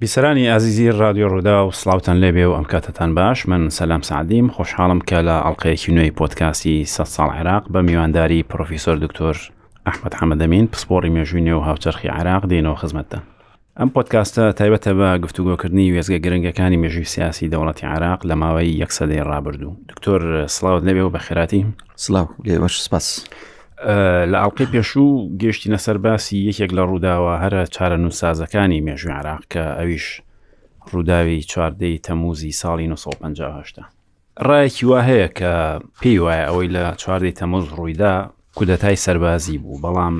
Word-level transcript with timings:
بیسرانی 0.00 0.48
ئازیزی 0.48 0.90
رادیۆ 0.98 1.28
ڕوودا 1.28 1.56
و 1.68 1.70
سلااوان 1.76 2.16
لێبێ 2.24 2.46
و 2.48 2.54
ئەم 2.56 2.64
کاتتان 2.66 3.14
باش 3.14 3.48
من 3.48 3.68
سەسلام 3.68 4.02
سعدیم 4.08 4.48
خۆشحاڵم 4.56 5.00
کە 5.08 5.18
لە 5.28 5.36
ئەڵلقەیەکی 5.44 5.88
نوێی 5.96 6.10
پۆتکاسی 6.18 6.86
سە 6.94 7.04
ساڵ 7.14 7.30
عێراق 7.38 7.64
بە 7.72 7.76
میوانداری 7.88 8.42
پرۆفیسۆر 8.50 8.96
دکتۆر 9.04 9.36
ئەحمد 9.86 10.12
حەمەدەمین 10.20 10.66
پسپۆری 10.72 11.10
مێژوینێ 11.16 11.54
و 11.56 11.64
هاوچەرخی 11.68 12.08
عراق 12.18 12.42
دێنەوە 12.50 12.78
خزمەتە 12.80 13.18
ئەم 13.78 13.90
پۆتکاستە 13.94 14.42
تایبەتە 14.58 14.92
بە 15.00 15.08
گفتوگۆکردنی 15.24 15.92
وێزگە 15.94 16.18
گرنگەکانی 16.24 16.80
مێژوی 16.82 17.06
سیاسی 17.14 17.50
دەوڵەتی 17.52 17.84
عراق 17.94 18.20
لە 18.28 18.34
ماوەی 18.42 18.78
یەکسەدەی 18.82 19.20
ڕابردوو 19.30 19.74
دکتۆر 19.90 20.46
سلااوت 20.46 20.82
لەبێ 20.88 21.02
و 21.04 21.10
بە 21.14 21.20
خێراتی 21.26 21.62
سلااو 22.04 22.28
لێوەش 22.48 22.76
سپاس. 22.86 23.24
لە 24.30 24.36
ئاڵلقی 24.42 24.66
پێشوو 24.72 25.30
گەشتینە 25.42 25.78
سەرباسی 25.86 26.44
یەکێک 26.48 26.70
لە 26.76 26.82
ڕووداوە 26.88 27.32
هەرە 27.42 27.62
چارە 27.74 27.96
نووسازەکانی 28.04 28.84
مێژوی 28.86 29.12
عراق 29.20 29.42
کە 29.52 29.62
ئەویش 29.78 30.06
ڕووداوی 30.90 31.40
چواردەی 31.50 31.98
تەموزی 32.06 32.52
ساڵی 32.60 32.86
1950 32.92 33.88
ڕایەکی 34.48 34.84
وا 34.86 35.00
هەیە 35.08 35.28
کە 35.38 35.54
پێی 36.00 36.18
وایە 36.18 36.44
ئەوەی 36.48 36.68
لە 36.76 36.84
چواردەی 37.00 37.32
تەموز 37.32 37.64
ڕوویدا 37.76 38.14
کودەتای 38.56 38.96
سەربازی 39.04 39.58
بوو 39.58 39.80
بەڵام 39.84 40.14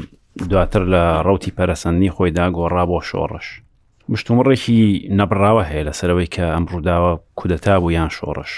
دواتر 0.49 0.83
لە 0.93 1.03
ڕوتی 1.27 1.53
پەرەسەندنی 1.57 2.11
خۆیدا 2.17 2.47
گۆڕا 2.57 2.85
بۆ 2.91 2.99
شۆڕش 3.11 3.47
مشتومڕێکی 4.13 4.81
نەبراوە 5.19 5.65
هەیە 5.71 5.85
لەسەرەوەی 5.89 6.33
کە 6.35 6.45
ئەم 6.55 6.65
ڕووداوە 6.73 7.13
کودەتا 7.39 7.74
بوو 7.80 7.91
یان 7.99 8.11
شۆڕش 8.19 8.52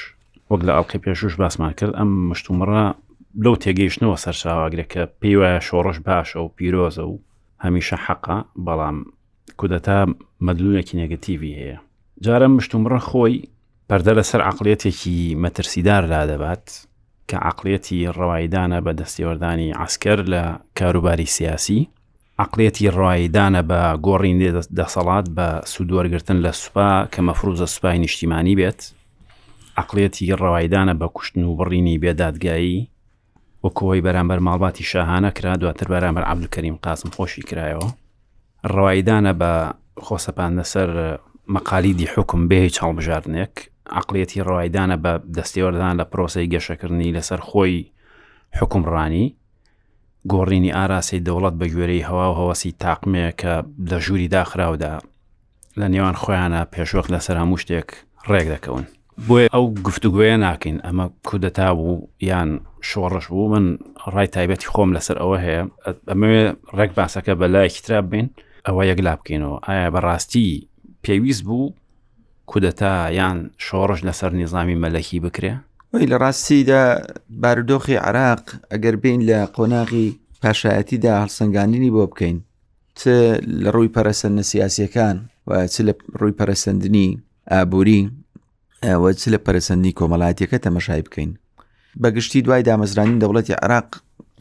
وەک 0.50 0.62
لە 0.66 0.72
ئەڵلقی 0.76 0.98
پێشوش 1.04 1.34
باسمان 1.40 1.72
کرد 1.78 1.94
ئەم 1.98 2.10
مشتومڕە 2.30 2.84
لەو 3.44 3.54
تێگەیشتنەوە 3.64 4.16
سەرچاواگرێکە 4.24 5.02
پێی 5.20 5.36
وایە 5.40 5.60
شۆڕش 5.66 5.98
باشە 6.06 6.36
و 6.40 6.48
پیرۆزە 6.56 7.04
و 7.10 7.20
هەمیشە 7.64 7.96
حەقا 8.06 8.38
بەڵام 8.66 8.98
کودەتا 9.60 9.98
مەدلونێکی 10.46 10.94
نگەتیوی 11.02 11.56
هەیە 11.60 11.78
جارە 12.24 12.46
مشتومڕە 12.56 13.00
خۆی 13.08 13.34
پەردە 13.88 14.12
لەسەر 14.18 14.40
عقلێتێکی 14.50 15.18
مەترسیدار 15.42 16.02
لا 16.12 16.20
دەبات 16.30 16.66
کە 17.28 17.36
عقلێتی 17.50 18.08
ڕەوایدانە 18.18 18.78
بە 18.84 18.92
دەستیوەردانی 19.00 19.68
عسکەر 19.84 20.18
لە 20.32 20.42
کاروباری 20.78 21.28
سیاسی 21.36 21.80
عقلێتی 22.44 22.88
ڕایدانە 22.98 23.62
بە 23.70 23.80
گۆڕین 24.06 24.38
دەسەڵات 24.78 25.26
بە 25.36 25.48
سوودوەرگتن 25.72 26.38
لە 26.44 26.52
سوپا 26.62 26.90
کە 27.12 27.20
مەفروزە 27.28 27.66
سوپای 27.74 27.98
نیشتیمانی 28.04 28.54
بێت 28.60 28.80
عقلێتی 29.82 30.24
ڕەوایدانە 30.40 30.94
بە 31.00 31.06
کوشتن 31.16 31.44
و 31.44 31.56
بڕینی 31.58 31.98
بێدادگایی 32.02 32.78
وەکەوەی 33.64 34.04
بەرامبەر 34.06 34.38
ماڵباتی 34.46 34.84
شاهانە 34.92 35.30
کرا 35.36 35.54
دواتر 35.62 35.86
بەرامبەر 35.94 36.24
عبدکەریم 36.32 36.76
قاسم 36.84 37.08
خۆشی 37.16 37.42
کرایەوە 37.50 37.88
ڕوایدانە 38.74 39.32
بە 39.40 39.52
خۆسەپان 40.06 40.52
لەسەر 40.58 40.88
مەقالیدی 41.54 42.06
حکم 42.14 42.40
بێ 42.48 42.58
هیچ 42.66 42.76
هەڵبژارنێک 42.84 43.54
عقلەتی 43.98 44.44
ڕوایدانە 44.48 44.96
بە 45.04 45.12
دەستێوەردان 45.38 45.94
لە 46.00 46.04
پرۆسی 46.12 46.50
گەشەکردنی 46.52 47.14
لەسەر 47.16 47.40
خۆی 47.48 47.76
حکمڕانی 48.58 49.26
گۆڕینی 50.32 50.74
ئاراسی 50.78 51.22
دەوڵەت 51.26 51.54
بە 51.60 51.66
گوێرەی 51.74 52.06
هەوا 52.08 52.26
و 52.30 52.36
هەوەسی 52.40 52.72
تاقمەیە 52.82 53.30
کە 53.40 53.52
لە 53.90 53.98
ژووری 54.04 54.28
داخراودا 54.34 54.94
لە 55.80 55.86
نێوان 55.92 56.16
خۆیانە 56.22 56.62
پێشوەک 56.74 57.06
لەسەر 57.14 57.36
هەموو 57.42 57.60
شتێک 57.62 57.88
ڕێک 58.30 58.46
دەکەون 58.54 58.84
بۆیە 59.28 59.48
ئەو 59.54 59.64
گفتوگوێ 59.86 60.32
ناکەین 60.44 60.78
ئەمە 60.86 61.06
کودەتا 61.28 61.68
بوو 61.78 62.08
یان 62.30 62.50
شۆڕش 62.88 63.26
بوو 63.32 63.48
من 63.54 63.64
ڕای 64.14 64.26
تایبەتی 64.34 64.68
خۆم 64.72 64.90
لەسەر 64.96 65.16
ئەوە 65.22 65.36
هەیە 65.44 65.62
ئەمەوێ 66.10 66.42
ڕێک 66.76 66.92
باسەکە 66.98 67.32
بە 67.40 67.46
لای 67.54 67.68
کترا 67.76 68.00
بین 68.12 68.26
ئەوە 68.66 68.82
یەکلا 68.90 69.14
بکەینەوە 69.18 69.56
ئایا 69.66 69.88
بەڕاستی 69.94 70.50
پێویست 71.04 71.42
بوو 71.46 71.74
کودەتا 72.50 72.92
یان 73.18 73.38
شۆڕش 73.66 74.00
لەسەر 74.08 74.30
نیظامی 74.40 74.80
مەلەکی 74.82 75.18
بکرێ 75.26 75.52
وی 75.92 76.06
لە 76.12 76.16
ڕاستیدا 76.22 76.82
بارودۆخی 77.42 77.96
عراق 78.06 78.44
ئەگەر 78.72 78.94
بین 79.02 79.20
لە 79.28 79.38
قۆناغی 79.56 80.06
پاشایەتیدا 80.42 81.12
هەڵسەنگاندنی 81.22 81.90
بۆ 81.96 82.04
بکەین 82.12 82.36
چ 82.98 83.02
لە 83.62 83.70
ڕووی 83.74 83.92
پەرەسەندە 83.94 84.42
سیاسیەکان 84.52 85.16
و 85.48 85.50
چ 85.72 85.76
لە 85.86 85.92
ڕووی 86.20 86.34
پەرەسەندنی 86.38 87.08
ئابووری 87.52 88.00
ئەوە 88.88 89.10
چ 89.20 89.22
لە 89.34 89.38
پەرسەندی 89.46 89.96
کۆمەڵاتیەکە 89.98 90.58
تەمەشای 90.64 91.02
بکەین 91.06 91.30
بەگشتی 92.02 92.42
دوای 92.46 92.62
دامەزرانی 92.68 93.20
دەوڵەتی 93.22 93.58
عراق 93.64 93.88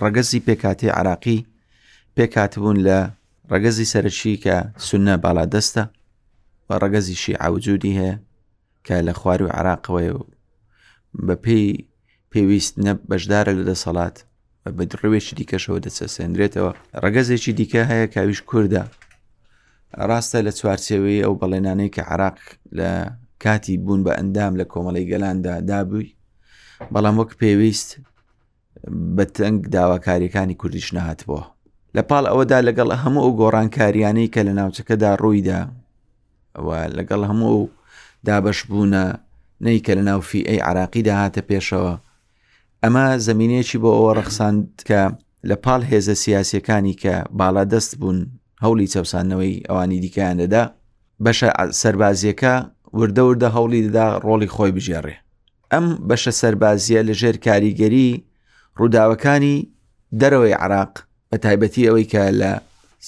ڕگەزی 0.03 0.41
پێکاتی 0.47 0.89
عراقی 0.99 1.45
پێکاتبوون 2.17 2.77
لە 2.87 2.99
ڕگەزی 3.51 3.89
سەرچی 3.93 4.33
کە 4.43 4.55
سنە 4.87 5.15
بالا 5.25 5.45
دەستە 5.53 5.83
و 6.67 6.69
ڕگەزی 6.83 7.15
شیعوجودی 7.23 7.97
هەیە 7.99 8.15
کە 8.87 8.95
لە 9.07 9.13
خوار 9.19 9.41
و 9.43 9.47
عراقەوەی 9.57 10.09
و 10.15 10.19
بە 11.27 11.35
پێی 11.43 11.67
پێویست 12.31 12.73
نە 12.85 12.91
بەشدارە 13.09 13.51
لە 13.57 13.63
دەسەڵات 13.71 14.17
بە 14.77 14.83
دڕوێکی 14.91 15.33
دیکەشەوە 15.39 15.79
دەچەسێنرێتەوە 15.85 16.71
ڕگەزێکی 17.03 17.51
دیکە 17.59 17.81
هەیە 17.91 18.07
کاویش 18.15 18.41
کووردە 18.49 18.83
ڕاستە 20.09 20.39
لە 20.45 20.51
چوارچێوەی 20.59 21.23
ئەو 21.25 21.33
بەڵێنانەی 21.41 21.93
کە 21.95 22.01
عراق 22.13 22.37
لە 22.77 22.91
کاتی 23.43 23.75
بوون 23.83 24.03
بە 24.05 24.11
ئەندام 24.17 24.53
لە 24.61 24.65
کۆمەڵی 24.73 25.05
گەلاندا 25.11 25.53
دابووی 25.69 26.15
بەڵام 26.93 27.15
وەک 27.19 27.31
پێویست 27.41 27.89
بە 29.15 29.23
تەنگ 29.35 29.57
داواکاریەکانی 29.75 30.55
کوردیش 30.61 30.87
نهاتبووە 30.95 31.43
لە 31.97 32.01
پاڵ 32.09 32.23
ئەوەدا 32.31 32.59
لەگەڵ 32.67 32.89
هەموو 33.03 33.23
ئەو 33.25 33.31
گۆڕانکاریانەی 33.41 34.31
کە 34.33 34.41
لە 34.47 34.53
ناوچەکەدا 34.59 35.11
ڕوویدا 35.23 35.61
لەگەڵ 36.97 37.21
هەموو 37.31 37.69
دابش 38.27 38.59
بوونە 38.69 39.03
نەیکە 39.65 39.91
لە 39.97 40.01
ناوفی 40.09 40.41
ئەی 40.49 40.59
عراقیدا 40.67 41.13
هاتە 41.21 41.41
پێشەوە 41.49 41.93
ئەمە 42.83 43.05
زمینێکی 43.27 43.77
بۆ 43.83 43.89
ئەوە 43.97 44.11
ڕەخساند 44.17 44.65
کە 44.89 45.01
لە 45.49 45.55
پاڵ 45.63 45.81
هێزە 45.91 46.13
سیاسەکانی 46.23 46.93
کە 47.01 47.15
باڵا 47.39 47.63
دەست 47.73 47.91
بوون 47.99 48.19
هەولی 48.65 48.87
چەسانەوەی 48.93 49.63
ئەوانی 49.67 49.99
دیکەیان 50.03 50.37
دەدا 50.43 50.63
بەشە 51.25 51.49
سربازیەکە 51.81 52.53
وردە 52.99 53.21
وردە 53.27 53.47
هەوڵی 53.55 53.79
دەدا 53.87 54.05
ڕۆڵی 54.25 54.49
خۆی 54.55 54.71
بژێڕێ 54.77 55.15
ئەم 55.73 55.85
بەشە 56.07 56.31
سەربازیە 56.41 57.01
لە 57.07 57.13
ژێر 57.21 57.37
کاریگەری 57.45 58.09
ڕووداوەکانی 58.79 59.55
دەرەوەی 60.19 60.55
عراق 60.63 60.93
بە 61.29 61.37
تایبەتی 61.43 61.87
ئەوەی 61.87 62.07
کە 62.11 62.21
لە 62.41 62.51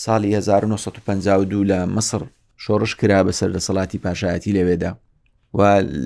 ساڵی 0.03 0.31
1952 0.35 1.63
لە 1.71 1.79
مەسر 1.95 2.21
شۆڕش 2.63 2.91
کرا 2.99 3.19
بەسەر 3.27 3.49
لە 3.55 3.59
سەڵاتی 3.67 4.01
پاشایەتی 4.03 4.55
لەوێدا 4.57 4.91
و 5.57 5.61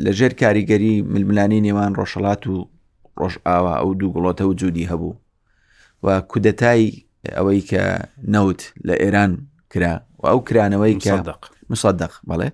لەژێر 0.06 0.34
کاریگەری 0.42 0.94
ململانی 1.14 1.64
نێوان 1.68 1.92
ڕۆژەڵات 2.00 2.42
و 2.52 2.56
ڕۆژ 3.20 3.34
ئاوە 3.48 3.74
ئەو 3.82 3.92
دوو 4.00 4.14
گڵۆتە 4.16 4.44
و 4.48 4.54
جوودی 4.60 4.90
هەبوو 4.92 5.14
و 6.06 6.08
کودەتای 6.32 6.84
ئەوەی 7.38 7.62
کە 7.70 7.84
نەوت 8.34 8.62
لە 8.88 8.96
ئێران 9.02 9.32
کرا 9.72 9.94
و 10.22 10.24
ئەو 10.32 10.40
کرانەوەی 10.48 10.96
کە 11.04 11.14
دق 11.30 11.42
مسەدەق 11.72 12.14
بڵێ 12.30 12.50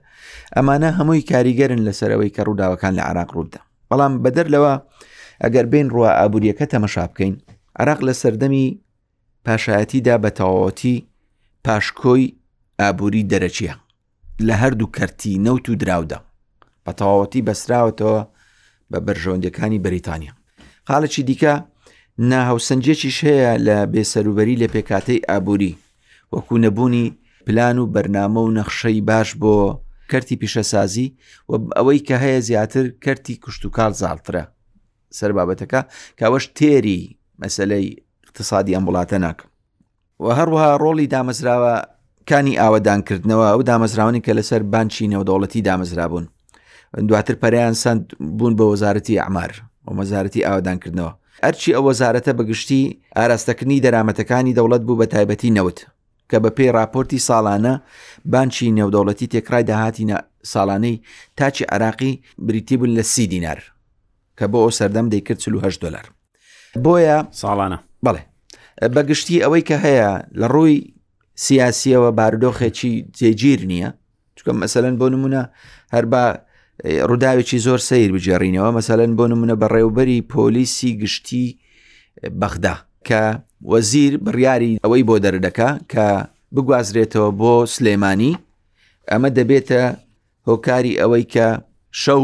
ئەمانە 0.55 0.89
هەمووی 0.97 1.27
کاریگەرن 1.31 1.81
لەسەرەوەی 1.87 2.33
کە 2.35 2.41
ڕووداوەکان 2.47 2.93
لە 2.99 3.03
عراق 3.09 3.29
ڕوودا 3.35 3.61
بەڵام 3.89 4.13
بەدەر 4.23 4.47
لەوە 4.55 4.73
ئەگەر 5.43 5.65
بین 5.73 5.87
ڕوە 5.95 6.09
ئابوووریەکە 6.19 6.65
تەمەشا 6.73 7.05
بکەین 7.11 7.35
عراق 7.79 7.99
لە 8.07 8.13
سەردەمی 8.21 8.65
پاشایەتیدا 9.45 10.15
بە 10.23 10.29
تەواوەتی 10.39 10.95
پاشکۆی 11.65 12.25
ئابووری 12.81 13.27
دەرەچیە 13.31 13.73
لە 14.47 14.53
هەردوو 14.61 14.93
کەرتی 14.95 15.33
نەوت 15.45 15.65
و 15.69 15.75
دراودا 15.81 16.19
بە 16.85 16.91
تەواوەتی 16.99 17.45
بەسراوەتەوە 17.47 18.19
بە 18.91 18.97
بەرژەوەندەکانی 19.05 19.83
بەریتانیا 19.85 20.33
خاڵەی 20.89 21.23
دیکە 21.29 21.53
ناهاوسنجێکیش 22.31 23.17
هەیە 23.27 23.51
لە 23.67 23.77
بێسەروبەری 23.93 24.59
لە 24.61 24.67
پێکاتەی 24.73 25.19
ئابووری 25.29 25.77
وەکو 26.33 26.55
نەبوونی 26.65 27.07
پلان 27.47 27.79
و 27.79 27.85
بەرنامە 27.93 28.37
و 28.39 28.51
نەخشەی 28.59 29.01
باش 29.01 29.35
بۆ 29.41 29.77
کەرتی 30.11 30.35
پیشەسازی 30.41 31.07
و 31.49 31.53
ئەوەی 31.77 31.99
کە 32.07 32.15
هەیە 32.23 32.39
زیاتر 32.41 32.85
کەرتی 33.05 33.39
کشت 33.43 33.65
و 33.65 33.69
کار 33.69 33.91
زاڵترە 33.93 34.43
سەر 35.11 35.31
بابەتەکە 35.37 35.81
کاوەش 36.19 36.45
تێری 36.55 37.17
مەسلەی 37.41 37.85
اقتصادی 38.25 38.75
ئەم 38.75 38.85
وڵاتە 38.87 39.13
ناکەم 39.13 39.47
و 40.19 40.25
هەروەها 40.39 40.77
ڕۆڵی 40.83 41.07
دامەزراوە 41.15 41.75
کانی 42.29 42.59
ئاوەدانکردنەوە 42.61 43.47
ئەو 43.51 43.61
دامەزراونی 43.71 44.21
کە 44.25 44.31
لەسەر 44.37 44.61
بانچی 44.73 45.07
نێودەوڵەتی 45.09 45.61
دامەزرابوون 45.69 46.27
دواتر 47.07 47.35
پەریان 47.41 47.73
سند 47.73 48.13
بوون 48.37 48.53
بە 48.57 48.63
وەزارەتی 48.71 49.19
ئەعمار 49.19 49.51
و 49.87 49.93
مەزارەتی 49.99 50.45
ئاوادانکردنەوە 50.45 51.11
هەرچی 51.45 51.71
ئەو 51.75 51.83
وەزارەتە 51.91 52.31
بەگشتی 52.39 52.81
ئاراستەکردنی 53.17 53.79
دەرامەتەکانی 53.85 54.55
دەوڵەت 54.57 54.83
بوو 54.87 54.99
بە 55.03 55.07
تایبەتی 55.07 55.51
نەوت 55.57 55.79
کە 56.33 56.39
بە 56.43 56.49
پێی 56.57 56.71
راپۆرتی 56.77 57.19
ساڵانە 57.27 57.73
بانکی 58.33 58.71
نێودەوڵەتی 58.77 59.27
تێکرای 59.33 59.63
داهاتی 59.69 60.05
ساڵانەی 60.53 60.95
تاچی 61.37 61.63
عراقی 61.75 62.13
بریتی 62.45 62.75
بن 62.81 62.91
لە 62.97 63.01
سی 63.13 63.25
دینار 63.33 63.59
کە 64.39 64.45
بۆ 64.51 64.57
ئەو 64.65 64.71
سەردەم 64.79 65.07
دەیکرد 65.13 65.39
1970 65.41 65.81
دلار 65.85 66.05
بۆیە 66.83 67.17
ساڵانە 67.41 67.79
بڵێ 68.05 68.21
بەگشتی 68.95 69.41
ئەوەی 69.43 69.61
کە 69.69 69.77
هەیە 69.85 70.11
لە 70.41 70.47
ڕووی 70.53 70.77
سیاسیەوە 71.45 72.09
باردۆخێکی 72.19 72.93
جێگیر 73.19 73.59
نییە 73.71 73.89
چکەم 74.37 74.57
مەسەلەن 74.63 74.95
بۆ 75.01 75.07
نمونە 75.13 75.41
هەر 75.95 76.05
بە 76.11 76.23
ڕووداوێکی 77.09 77.57
زۆر 77.65 77.79
سیر 77.89 78.09
بجێڕینەوە 78.15 78.69
مەسەلەن 78.77 79.11
بۆ 79.19 79.25
نمونە 79.31 79.55
بە 79.61 79.67
ڕێوبەری 79.73 80.19
پۆلیسی 80.31 80.91
گشتی 81.01 81.45
بەخدا 82.41 82.75
کە 83.09 83.21
وەزیر 83.71 84.13
بڕیاری 84.25 84.73
ئەوەی 84.83 85.03
بۆ 85.09 85.15
دەردەکە 85.25 85.69
کە 85.91 86.07
بگوازرێتەوە 86.55 87.29
بۆ 87.39 87.53
سلێمانی 87.75 88.33
ئەمە 89.11 89.29
دەبێتە 89.37 89.83
هۆکاری 90.49 90.97
ئەوەی 91.01 91.25
کە 91.33 91.47
شەو 92.01 92.21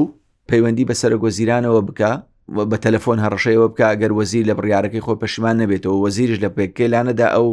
پەیوەندی 0.50 0.88
بەسەر 0.90 1.12
گۆزیرانەوە 1.24 1.82
بکە 1.90 2.12
بە 2.72 2.78
تەلەفۆن 2.86 3.18
هەڕەشەوە 3.26 3.68
بکە 3.72 3.86
ئەگەر 3.92 4.12
وەزیر 4.20 4.44
لە 4.50 4.54
بڕیارەکەی 4.60 5.02
خۆ 5.06 5.14
پەشیمان 5.22 5.56
نەبێتەوە 5.62 5.98
وەزیرش 6.04 6.38
لە 6.44 6.50
پێکلانەدا 6.58 7.28
ئەو 7.36 7.48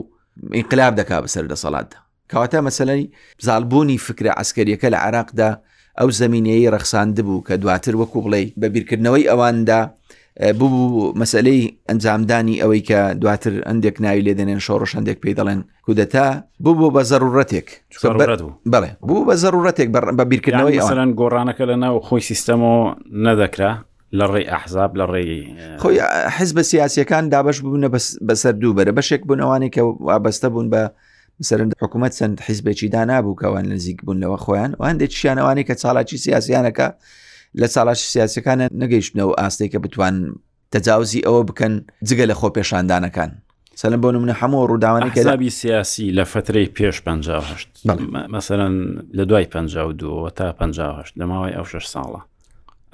ئینقلاب 0.57 0.93
دەکا 1.01 1.17
بەسەر 1.25 1.45
دەسەڵاتدا 1.53 1.99
کەواتە 2.31 2.59
مەسلەی 2.67 3.03
زالبوونی 3.47 3.99
فکرە 4.07 4.33
ئەسکەریەکە 4.39 4.89
لە 4.95 4.99
عراقدا 5.07 5.51
ئەو 5.99 6.09
زمینەیە 6.21 6.71
ڕەخساند 6.75 7.17
بوو 7.27 7.45
کە 7.47 7.55
دواتر 7.63 7.95
وەکو 8.01 8.19
بڵێ 8.25 8.43
بە 8.61 8.67
بیرکردنەوەی 8.75 9.29
ئەواندا 9.31 9.81
بوو 10.41 11.13
مەسلەی 11.21 11.61
ئەنجامدانی 11.91 12.61
ئەوەی 12.63 12.83
کە 12.89 13.01
دواتر 13.21 13.53
هەندێک 13.71 13.97
ناوی 14.05 14.23
لێ 14.27 14.33
دێنێن 14.39 14.61
شۆڕش 14.67 14.93
هەندێک 14.97 15.19
پێی 15.23 15.35
دەڵێن 15.39 15.61
کودەتا 15.87 16.27
بوو 16.65 16.75
بۆ 16.81 16.89
بە 16.97 17.03
زەرورەتێک 17.11 17.67
بڵێ 18.73 18.91
بوو 19.09 19.25
بە 19.29 19.35
زەرورەتێک 19.43 19.89
بە 20.19 20.25
بیرکردنەوەی 20.31 20.79
ئەوان 20.81 21.11
گۆڕانەکە 21.21 21.63
لە 21.71 21.77
ناو 21.85 21.97
خۆی 22.09 22.23
سیستەمەوە 22.31 22.83
نەدەکرا 23.27 23.73
لە 24.19 24.25
ڕێی 24.33 24.47
ئەحزاب 24.53 24.93
لە 25.01 25.05
ڕێی 25.13 25.33
خۆی 25.83 25.97
حز 26.37 26.51
بە 26.57 26.63
سیاسیەکان 26.73 27.25
دابش 27.33 27.59
بوونە 27.65 27.89
بەسەر 28.29 28.55
دووبەرە 28.63 28.93
بەشێک 28.99 29.23
بوونەوانی 29.29 29.71
کە 29.75 29.81
وابەستە 30.07 30.49
بوون 30.53 30.69
بە 30.75 30.83
سرند 31.49 31.73
حکوومەت 31.83 32.13
چەند 32.19 32.37
حیزبێکی 32.47 32.89
دانابووکەوان 32.95 33.65
نزیک 33.73 33.99
بوون 34.05 34.19
لەوە 34.23 34.39
خۆیان 34.45 34.71
وان 34.81 34.97
دێت 35.01 35.13
شیانەوانی 35.19 35.65
کە 35.69 35.75
چاڵاکی 35.83 36.17
سیاسیانەکە 36.27 36.89
لە 37.63 37.67
ساڵاش 37.77 38.01
سیاسەکانە 38.15 38.67
نەگەیشتنەوە 38.83 39.33
ئاستەی 39.41 39.69
کە 39.73 39.79
بتوان 39.85 40.15
تەجاوزی 40.75 41.21
ئەوە 41.27 41.43
بکەن 41.51 41.73
جگە 42.09 42.25
لە 42.31 42.35
خۆ 42.41 42.49
پێشاندانەکان 42.57 43.31
سەلم 43.81 44.01
بۆ 44.03 44.09
منە 44.23 44.35
هەموو 44.41 44.67
ڕووداوانی 44.71 45.11
کەدابی 45.17 45.51
سیاسی 45.63 46.07
لە 46.19 46.25
فترەی 46.33 46.69
پێش 46.77 46.97
1950 47.07 48.27
مەسەرەن 48.35 48.77
لە 49.19 49.25
دوای 49.29 49.45
52 49.55 50.31
تا 50.37 50.45
1950 50.53 51.13
لە 51.21 51.25
ماوەی 51.31 51.53
ئەو 51.57 51.65
شش 51.71 51.87
ساڵە 51.97 52.21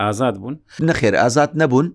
ئازاد 0.01 0.35
بوون 0.41 0.57
نەخێر 0.89 1.15
ئازاد 1.23 1.51
نەبوون 1.63 1.89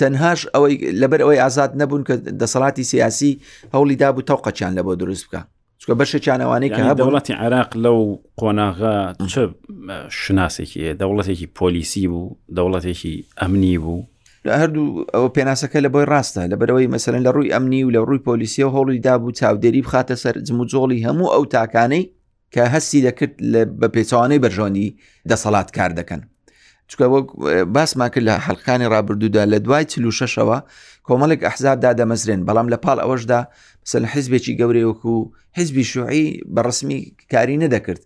تەنهاش 0.00 0.40
ئەوەی 0.54 0.74
لەبەر 1.02 1.20
ئەوەی 1.24 1.38
ئازاد 1.42 1.72
نەبوون 1.82 2.02
کە 2.08 2.14
دەسەڵاتی 2.40 2.84
سیاسی 2.92 3.32
هەوڵی 3.74 3.96
دابوو 4.02 4.26
تەوقەچیان 4.30 4.72
لە 4.78 4.82
بۆ 4.86 4.92
دروست 5.02 5.24
بکە 5.26 5.40
چکە 5.82 5.94
بەشێکیانەوانەی 6.00 6.70
کە 6.76 6.94
دەوڵەتی 7.00 7.32
عراق 7.44 7.70
لەو 7.84 7.98
قۆناغا 8.40 8.96
چ 9.32 9.36
شناسێکی 10.22 10.94
دەوڵەتێکی 11.00 11.46
پۆلیسی 11.58 12.06
بوو 12.12 12.36
دەوڵەتێکی 12.56 13.14
ئەمنی 13.40 13.76
بوو 13.84 14.00
هەردوو 14.60 14.90
ئەوە 15.14 15.28
پێناسەکە 15.36 15.78
لە 15.84 15.88
بۆی 15.94 16.06
ڕاستە 16.12 16.42
لە 16.52 16.56
بەرەوەی 16.60 16.90
مەسەرن 16.94 17.22
لە 17.26 17.30
ڕووی 17.36 17.52
ئەمنی 17.54 17.82
و 17.86 17.90
لە 17.94 18.00
ڕووی 18.08 18.22
پۆلیسیە 18.28 18.64
و 18.66 18.74
هەوڵی 18.76 19.00
دابوو 19.06 19.32
چاودێری 19.38 19.82
بخاتە 19.86 20.14
سەر 20.22 20.34
جموجۆڵی 20.46 21.04
هەموو 21.06 21.32
ئەو 21.34 21.44
تاکانەی 21.54 22.04
کە 22.54 22.62
هەستی 22.74 23.00
دەکرد 23.06 23.32
بە 23.80 23.88
پێچوانەی 23.94 24.42
بەرژۆنی 24.44 24.88
دەسەڵات 25.30 25.68
کار 25.76 25.90
دەکەن 25.98 26.20
چکە 26.90 27.06
باس 27.74 27.90
ما 28.00 28.08
کرد 28.12 28.24
لە 28.28 28.34
حەلقانی 28.46 28.86
ڕابردوودا 28.92 29.44
لە 29.52 29.56
دوای 29.64 29.84
چلو 29.92 30.10
شەشەوە 30.18 30.58
کۆمەڵێک 31.08 31.40
ئەحزابدا 31.46 31.90
دەمەزرێن 32.00 32.40
بەڵام 32.48 32.68
لە 32.72 32.78
پاڵ 32.84 32.98
ئەوەشدا 33.02 33.40
سەر 33.90 34.02
حیزبێکی 34.14 34.52
گەورەیەوەکو 34.60 35.12
و 35.18 35.30
حیزبی 35.58 35.84
شوعی 35.92 36.24
بەڕسمی 36.54 36.98
کاری 37.32 37.56
نەدەکرد 37.64 38.02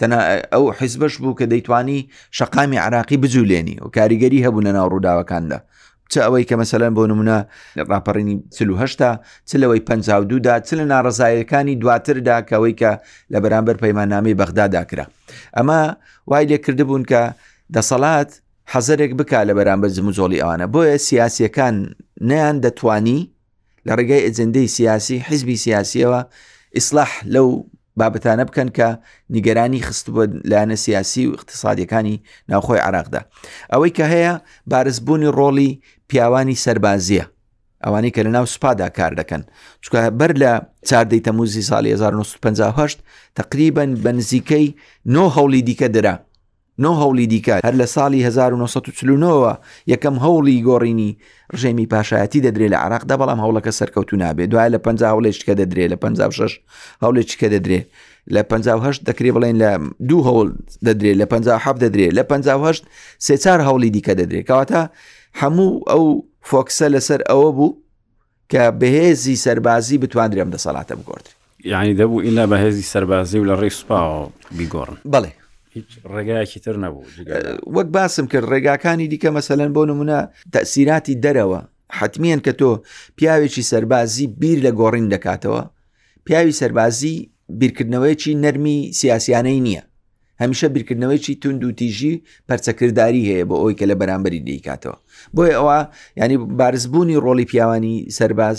تەنا 0.00 0.18
ئەو 0.52 0.64
حیزبش 0.80 1.14
بوو 1.22 1.38
کە 1.38 1.44
دەیتوانی 1.52 2.00
شقامی 2.38 2.78
عراقی 2.86 3.16
بجوولێنی 3.22 3.76
و 3.84 3.88
کاریگەری 3.96 4.44
هەبوو 4.46 4.64
لە 4.66 4.70
ناو 4.76 4.88
ڕووداوەکاندا 4.92 5.58
چ 6.10 6.14
ئەوەی 6.26 6.44
کە 6.48 6.54
مەسەلەن 6.62 6.92
بۆ 6.96 7.02
نمونە 7.12 7.38
ڕاپەڕینی 7.90 8.36
چهشتا 8.56 9.10
چلەوەی 9.48 9.80
پدا 9.88 10.56
چ 10.66 10.68
لە 10.78 10.84
ناڕزایەکانی 10.92 11.74
دواتردا 11.82 12.36
کەەوەی 12.48 12.74
کە 12.80 12.90
لە 13.32 13.38
بەرامبەر 13.44 13.76
پەیمانامی 13.82 14.34
بەغدادا 14.40 14.82
کرا 14.90 15.04
ئەمە 15.56 15.80
وای 16.30 16.44
لێ 16.50 16.58
کردبوون 16.64 17.02
کە 17.10 17.22
دەسەڵات 17.74 18.30
حەزەرێک 18.74 19.12
بکا 19.18 19.40
لە 19.48 19.52
بەرامبەر 19.58 19.90
زمزۆڵی 19.96 20.40
ئەوانە 20.42 20.66
بۆیە 20.74 20.96
سیاسیەکان 21.08 21.74
نیان 22.30 22.56
دەتوانی 22.64 23.20
لە 23.86 23.92
ڕێگای 23.98 24.22
ئەجندەی 24.26 24.68
سیاسی 24.76 25.16
حیزبی 25.28 25.56
سیاسیەوە 25.64 26.20
ئیسلاح 26.76 27.12
لەو 27.34 27.48
بابەتانە 28.00 28.44
بکەن 28.48 28.68
کە 28.78 28.88
نیگەرانی 29.34 29.80
خست 29.86 30.06
بۆ 30.14 30.22
لاەنە 30.50 30.76
سیاسی 30.84 31.26
و 31.28 31.32
اقتصادیەکانی 31.38 32.14
ناوخۆی 32.50 32.80
عراقدا 32.88 33.20
ئەوەی 33.72 33.92
کە 33.96 34.04
هەیە 34.14 34.32
بارزبوونی 34.70 35.30
ڕۆڵی 35.38 35.70
پیاوانی 36.08 36.54
سربازیە 36.64 37.24
ئەوانەی 37.84 38.10
کە 38.14 38.20
لە 38.26 38.30
ناو 38.36 38.46
سوپادا 38.52 38.88
کار 38.98 39.12
دەکەن 39.20 39.42
چکە 39.84 40.00
بەر 40.20 40.32
لە 40.42 40.52
چاردەی 40.88 41.20
تەموزی 41.26 41.62
ساڵی 41.70 41.90
1950 41.92 43.02
تقریبان 43.34 43.90
بەنزیکەی 44.04 44.66
نۆ 45.14 45.24
هەوڵی 45.36 45.62
دیکە 45.68 45.88
درا 45.96 46.25
نۆ 46.84 46.90
هەوڵی 47.02 47.24
دیکات 47.32 47.64
هەر 47.66 47.74
لە 47.82 47.86
ساڵی 47.92 48.20
1940ەوە 48.26 49.52
یەکەم 49.92 50.16
هەوڵی 50.24 50.56
گۆڕینی 50.68 51.10
ڕژێمی 51.56 51.86
پاشایەتی 51.92 52.40
دەدرێت 52.46 52.70
لە 52.74 52.74
عراقدا 52.84 53.14
بەڵام 53.20 53.38
هەوڵەکە 53.44 53.70
سەرکەوتو 53.78 54.16
نابێت 54.22 54.48
دوای 54.52 54.68
لە 54.70 54.76
50 54.76 55.12
هەوڵێشکە 55.12 55.52
دەدرێت 55.60 55.90
لە 55.92 55.96
56 55.96 56.60
هەوڵێکیکە 57.02 57.48
دەدرێت 57.54 57.84
لە 58.34 58.42
58 58.50 59.04
دەکرێ 59.10 59.30
بڵێن 59.36 59.56
لە 59.62 59.70
دوو 60.08 60.20
هەوڵ 60.28 60.48
دەدرێت 60.86 61.16
لە 61.20 61.24
57 61.24 61.80
دەدرێت 61.82 62.12
لە 62.18 62.22
58 62.22 62.84
سێچار 63.26 63.58
هەوڵی 63.66 63.90
دیکە 63.96 64.12
دەدرێت 64.20 64.46
کەواتە 64.50 64.82
هەموو 65.40 65.72
ئەو 65.90 66.04
فۆکسە 66.48 66.86
لەسەر 66.94 67.20
ئەوە 67.30 67.48
بوو 67.56 67.70
کە 68.52 68.64
بەهێزی 68.80 69.36
سەربازی 69.44 69.98
بتواندرێم 70.02 70.50
دەسەڵاتە 70.54 70.94
بگۆرت 70.98 71.26
یعنی 71.72 71.92
دەبوو 71.98 72.24
ئیلا 72.24 72.44
بەهێزی 72.52 72.84
سەربازی 72.92 73.38
و 73.40 73.44
لە 73.50 73.54
ڕێ 73.60 73.68
سوپا 73.78 74.00
بیگۆڕن 74.58 74.96
بڵێ 75.14 75.32
هیچ 75.76 75.90
ڕێگایەکی 76.14 76.60
تر 76.64 76.76
نەبوو 76.84 77.06
وەک 77.76 77.88
باسم 77.96 78.24
کرد 78.32 78.46
ڕێگاکانی 78.52 79.06
دیکە 79.12 79.30
مەسەلەن 79.36 79.70
بۆ 79.76 79.82
نمونە 79.90 80.18
تەسیراتی 80.54 81.16
دەرەوە 81.24 81.60
حتمیان 81.98 82.40
کە 82.46 82.52
تۆ 82.60 82.70
پیاوێکی 83.18 83.62
سەربازی 83.70 84.26
بیر 84.40 84.58
لە 84.66 84.70
گۆڕین 84.80 85.06
دەکاتەوە 85.14 85.62
پیاوی 86.26 86.56
سەربازی 86.60 87.14
بیرکردنەوەیکی 87.60 88.32
نەرمی 88.44 88.78
سیاسیانەی 89.00 89.60
نییە 89.66 89.82
هەمیشە 90.42 90.66
بیرکردنەوەیکی 90.74 91.34
تونند 91.42 91.62
و 91.64 91.72
تیژی 91.80 92.14
پەرچەکردداری 92.48 93.22
هەیە 93.30 93.44
بۆ 93.48 93.56
ئەوی 93.60 93.74
کە 93.78 93.84
لە 93.90 93.94
بەرامبەری 94.00 94.40
دیکاتەوە 94.48 94.96
بۆی 95.34 95.52
ئەوە 95.58 95.78
ینی 96.22 96.36
بارزبوونی 96.58 97.20
ڕۆلی 97.24 97.46
پیاوانی 97.50 97.96
سەرباز 98.18 98.58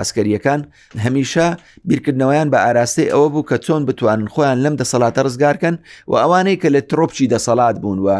ئەسکەریەکان 0.00 0.60
هەمیشە 1.04 1.46
بیرکردنەوەیان 1.90 2.48
بە 2.52 2.58
ئاراستی 2.64 3.04
ئەوە 3.12 3.28
بوو 3.32 3.46
کە 3.50 3.56
چۆن 3.66 3.82
بتوانن 3.88 4.28
خۆیان 4.34 4.58
لەم 4.64 4.74
دەسەڵاتە 4.82 5.20
ڕزگارکەن 5.26 5.76
و 6.10 6.14
ئەوانەی 6.22 6.56
کە 6.62 6.68
لە 6.74 6.80
تۆپچی 6.90 7.26
دەسەڵات 7.34 7.76
بوون 7.82 7.98
وە 8.06 8.18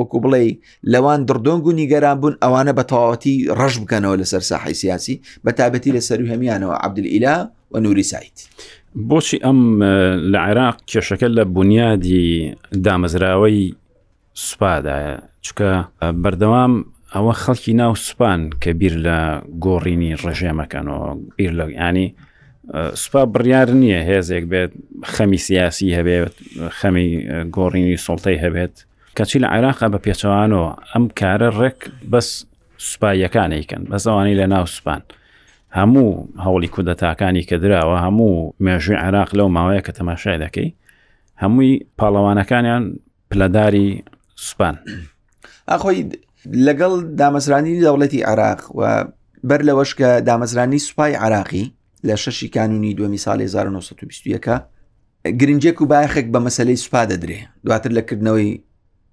وەکو 0.00 0.18
بڵێ 0.24 0.42
لەوان 0.92 1.20
دردۆنگ 1.28 1.64
و 1.66 1.72
نیگەران 1.80 2.16
بوون 2.20 2.34
ئەوانە 2.44 2.72
بە 2.78 2.82
تەواوەتی 2.90 3.34
ڕژ 3.58 3.74
بکەنەوە 3.82 4.16
لەسەر 4.20 4.42
ساحی 4.50 4.74
سیاسی 4.82 5.14
بە 5.44 5.50
تابەتی 5.58 5.90
لە 5.96 6.00
سەر 6.08 6.20
هەمیانەوە 6.32 6.74
عبدئیلا 6.84 7.36
و 7.70 7.74
نووری 7.84 8.02
سایت. 8.12 8.36
بۆچی 9.08 9.38
ئەم 9.44 9.60
لە 10.32 10.38
عێراق 10.46 10.76
کێشەکە 10.90 11.28
لە 11.36 11.44
بنیادی 11.56 12.24
دامەزراوەی 12.84 13.60
سوپادایە 14.48 15.14
چکە 15.46 15.72
بەردەوام 16.22 16.74
ئەوە 17.14 17.32
خەڵکی 17.42 17.74
ناو 17.80 17.94
سوپان 17.94 18.50
کە 18.62 18.68
بیر 18.80 18.94
لە 19.06 19.18
گۆڕینی 19.64 20.18
ڕژێمەکەنەوە 20.24 21.08
بیر 21.36 21.52
لە 21.58 21.66
ینی 21.80 22.14
سوپا 23.02 23.22
بڕیار 23.34 23.68
نییە 23.80 24.00
هێزێک 24.08 24.44
بێت 24.52 24.72
خەمی 25.14 25.38
سیاسی 25.46 25.94
هەبێت 25.98 26.32
خەمی 26.78 27.08
گۆڕینی 27.56 27.96
سڵتەی 28.06 28.38
هەبێت 28.44 28.74
کەچی 29.16 29.38
لە 29.44 29.48
عێراقا 29.54 29.86
بە 29.92 29.98
پێچەوانەوە 30.06 30.68
ئەم 30.92 31.04
کارە 31.18 31.48
ڕێک 31.60 31.78
بەس 32.12 32.28
سوپایەکانیکەن 32.90 33.82
بەس 33.90 34.04
ئەوانەی 34.08 34.38
لە 34.40 34.46
ناو 34.54 34.66
سوپان 34.66 35.02
هەموو 35.78 36.28
هەوڵی 36.44 36.68
کودەتاکانی 36.74 37.42
کە 37.48 37.56
دراوە 37.62 37.98
هەموو 38.06 38.50
مێژوی 38.64 39.00
عێراق 39.04 39.30
لەو 39.38 39.48
ماوەیە 39.56 39.82
کە 39.86 39.92
تەماشای 39.98 40.38
دەکەی 40.44 40.70
هەمووی 41.42 41.72
پاڵەوانەکانیان 41.98 42.84
پلەداری 43.30 43.88
سوپان. 44.46 44.76
ئەخۆی 45.72 45.98
لەگەڵ 46.54 46.94
دامەزرانی 47.20 47.80
دەوڵەتی 47.82 48.22
عراق 48.28 48.70
و 48.74 48.80
بەر 49.48 49.60
لەوەش 49.66 49.94
کە 49.98 50.22
دامەزرانی 50.28 50.78
سوپای 50.78 51.14
عراقی 51.16 51.74
لە 52.06 52.10
شەشی 52.16 52.48
کانونی 52.48 52.94
دومی 52.94 53.16
سال 53.18 53.42
1920 53.42 54.58
گرنجێک 55.40 55.80
و 55.82 55.86
باخێک 55.86 56.26
بە 56.32 56.38
مەسلەی 56.46 56.76
سوپا 56.76 57.04
دەدرێ 57.10 57.40
دواتر 57.64 57.90
لەکردنەوەی 57.98 58.60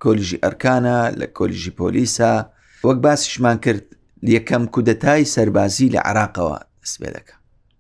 کۆلیژی 0.03 0.39
ئەرکانە 0.43 1.11
لە 1.19 1.27
کۆلیژی 1.37 1.71
پۆلیسا 1.79 2.45
وەک 2.87 2.97
باسیشمان 3.05 3.57
کرد 3.59 3.83
یەکەم 4.35 4.63
کودەتای 4.75 5.23
سەربازی 5.35 5.87
لە 5.95 5.99
عراقەوە 6.09 6.57
سبێ 6.91 7.09
دەکە 7.15 7.33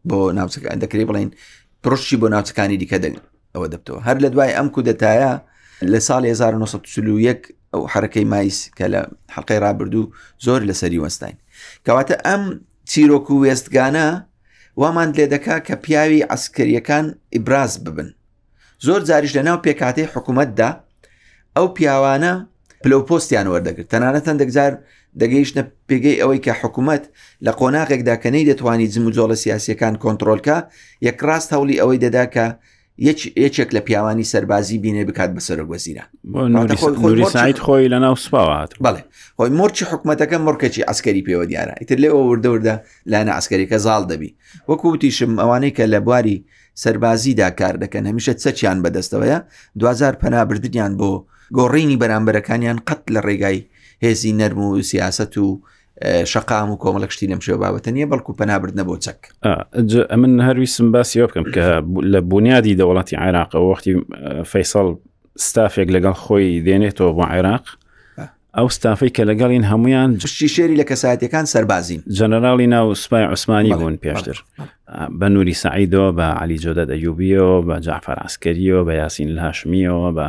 بۆ 0.09 0.19
ناوچەکان 0.37 0.79
دەکری 0.83 1.05
بڵین 1.09 1.29
پرۆشی 1.83 2.17
بۆ 2.21 2.27
ناوچەکانی 2.33 2.77
دیکە 2.81 2.97
دەنگ 3.03 3.17
ئەوە 3.55 3.67
دەبتەوە 3.73 3.99
هەر 4.07 4.17
لە 4.23 4.29
دوای 4.33 4.51
ئەم 4.57 4.69
کودەتایە 4.75 5.33
لە 5.91 5.99
ساڵ 6.07 6.23
1940 6.25 7.19
1940 7.19 7.62
ئەو 7.73 7.81
حرەکەی 7.93 8.25
مایس 8.33 8.59
کە 8.77 8.85
لە 8.93 9.01
حلقەی 9.35 9.59
رابرردوو 9.65 10.11
زۆر 10.45 10.61
لەسەری 10.69 10.99
وەستین 11.03 11.35
کەواتە 11.85 12.15
ئەم 12.27 12.43
چیرۆک 12.89 13.27
و 13.31 13.41
وێستگانە 13.43 14.07
وامان 14.81 15.09
لێ 15.17 15.25
دەکا 15.33 15.57
کە 15.67 15.73
پیاوی 15.83 16.25
ئەسکریەکان 16.31 17.05
ئیبراز 17.35 17.73
ببن 17.85 18.09
زۆر 18.85 19.01
جاریش 19.09 19.31
لەناو 19.37 19.63
پێکاتی 19.65 20.09
حکوومەتدا 20.13 20.69
ئەو 21.55 21.67
پیاوانە 21.77 22.33
پلوپۆستیان 22.83 23.47
وەردەگرت 23.53 23.87
تەنانەت 23.93 24.25
هەندێک 24.31 24.49
جار 24.55 24.73
دەگەیشتە 25.21 25.61
پێگەی 25.89 26.19
ئەوەی 26.21 26.39
کە 26.45 26.51
حکوومەت 26.61 27.03
لە 27.45 27.51
قۆناغێک 27.59 28.01
داکەنەی 28.09 28.47
دەتوانانی 28.49 28.87
زم 28.93 29.05
و 29.07 29.13
جۆڵە 29.17 29.35
سیاسەکان 29.43 29.93
کۆنتترۆلکە 30.03 30.57
یەک 31.07 31.17
ڕاست 31.27 31.49
هەولی 31.55 31.79
ئەوەی 31.81 31.99
دەدا 32.05 32.25
کە 32.35 32.45
یەکێک 33.37 33.69
لە 33.75 33.79
پیاوانی 33.87 34.23
سەربازی 34.31 34.77
بینێ 34.83 35.03
بکات 35.09 35.31
بەسەر 35.39 35.59
گۆزیران 35.69 36.07
خۆی 37.63 37.89
لە 37.89 37.93
ناو 38.03 38.15
سوپاوات 38.23 38.71
بڵێ 38.83 39.01
خۆی 39.37 39.49
مرچی 39.59 39.85
حکوومەتەکە 39.91 40.33
مرکەکی 40.47 40.83
ئەسکەری 40.89 41.23
پێوە 41.27 41.45
دیارە 41.51 41.73
ئیتر 41.81 41.97
لێ 42.03 42.09
ئەووردەوردە 42.15 42.75
لاەنە 43.11 43.33
ئەسکەریکە 43.37 43.77
زاڵ 43.85 44.03
دەبی 44.11 44.35
وەکووتیشم 44.69 45.31
ئەوانەی 45.41 45.71
کە 45.77 45.83
لە 45.93 45.99
بواری 46.05 46.37
سەربازیدا 46.83 47.49
کار 47.59 47.75
دەکەن 47.83 48.03
هەمیشە 48.09 48.33
چەچیان 48.43 48.77
بەدەستەوەیە 48.83 49.39
2000 49.77 50.21
پەنابردیان 50.21 50.93
بۆ 50.99 51.11
گۆڕینی 51.57 51.97
بەرامبەرەکانیان 52.01 52.77
قەت 52.87 53.03
لە 53.15 53.21
ڕێگای 53.27 53.59
هێزی 54.03 54.33
نەرم 54.39 54.59
و 54.67 54.81
سیاست 54.89 55.33
و 55.37 55.47
شقام 56.23 56.69
و 56.71 56.77
کۆمەڵک 56.77 57.11
شتی 57.11 57.27
لەم 57.27 57.39
شێوە 57.39 57.57
بابەتە 57.57 57.91
نیە 57.91 58.05
بەڵکو 58.09 58.37
پەنابردنە 58.41 58.83
بۆ 58.87 58.97
چەک 59.05 59.19
من 60.13 60.41
هەرویسم 60.41 60.91
باسی 60.91 61.27
بکەم 61.27 61.43
کە 61.53 61.83
لە 62.11 62.21
بنیادی 62.31 62.75
دەوڵەتی 62.77 63.17
عێراقەوە 63.17 63.67
وەختی 63.73 63.95
فەیساڵ 64.51 64.87
ستافێک 65.37 65.89
لەگەڵ 65.95 66.13
خۆی 66.25 66.61
دێنێتەوە 66.65 67.11
بۆ 67.15 67.23
عێراق 67.33 67.65
ئەو 68.57 68.67
ستافی 68.69 69.09
کە 69.17 69.19
لەگەڵین 69.29 69.63
هەمویان 69.71 70.17
جشتی 70.17 70.47
شێری 70.47 70.75
لە 70.81 70.85
کەسایەتەکان 70.89 71.45
سەربازین 71.53 72.01
جەنەراڵی 72.17 72.67
ناو 72.75 72.93
سوپای 72.95 73.23
عوسمانی 73.23 73.75
بوون 73.75 73.97
پێشتر 74.05 74.37
بە 75.19 75.25
نووری 75.33 75.53
سعیدەوە 75.53 76.11
بە 76.17 76.27
علی 76.41 76.57
جۆدە 76.59 76.85
دەیوبیەوە 76.91 77.61
بە 77.67 77.75
جعفەر 77.85 78.15
ئاسکەریەوە 78.23 78.83
بە 78.87 78.93
یاسین 79.03 79.29
لاشمیەوە 79.39 80.09
بە 80.17 80.27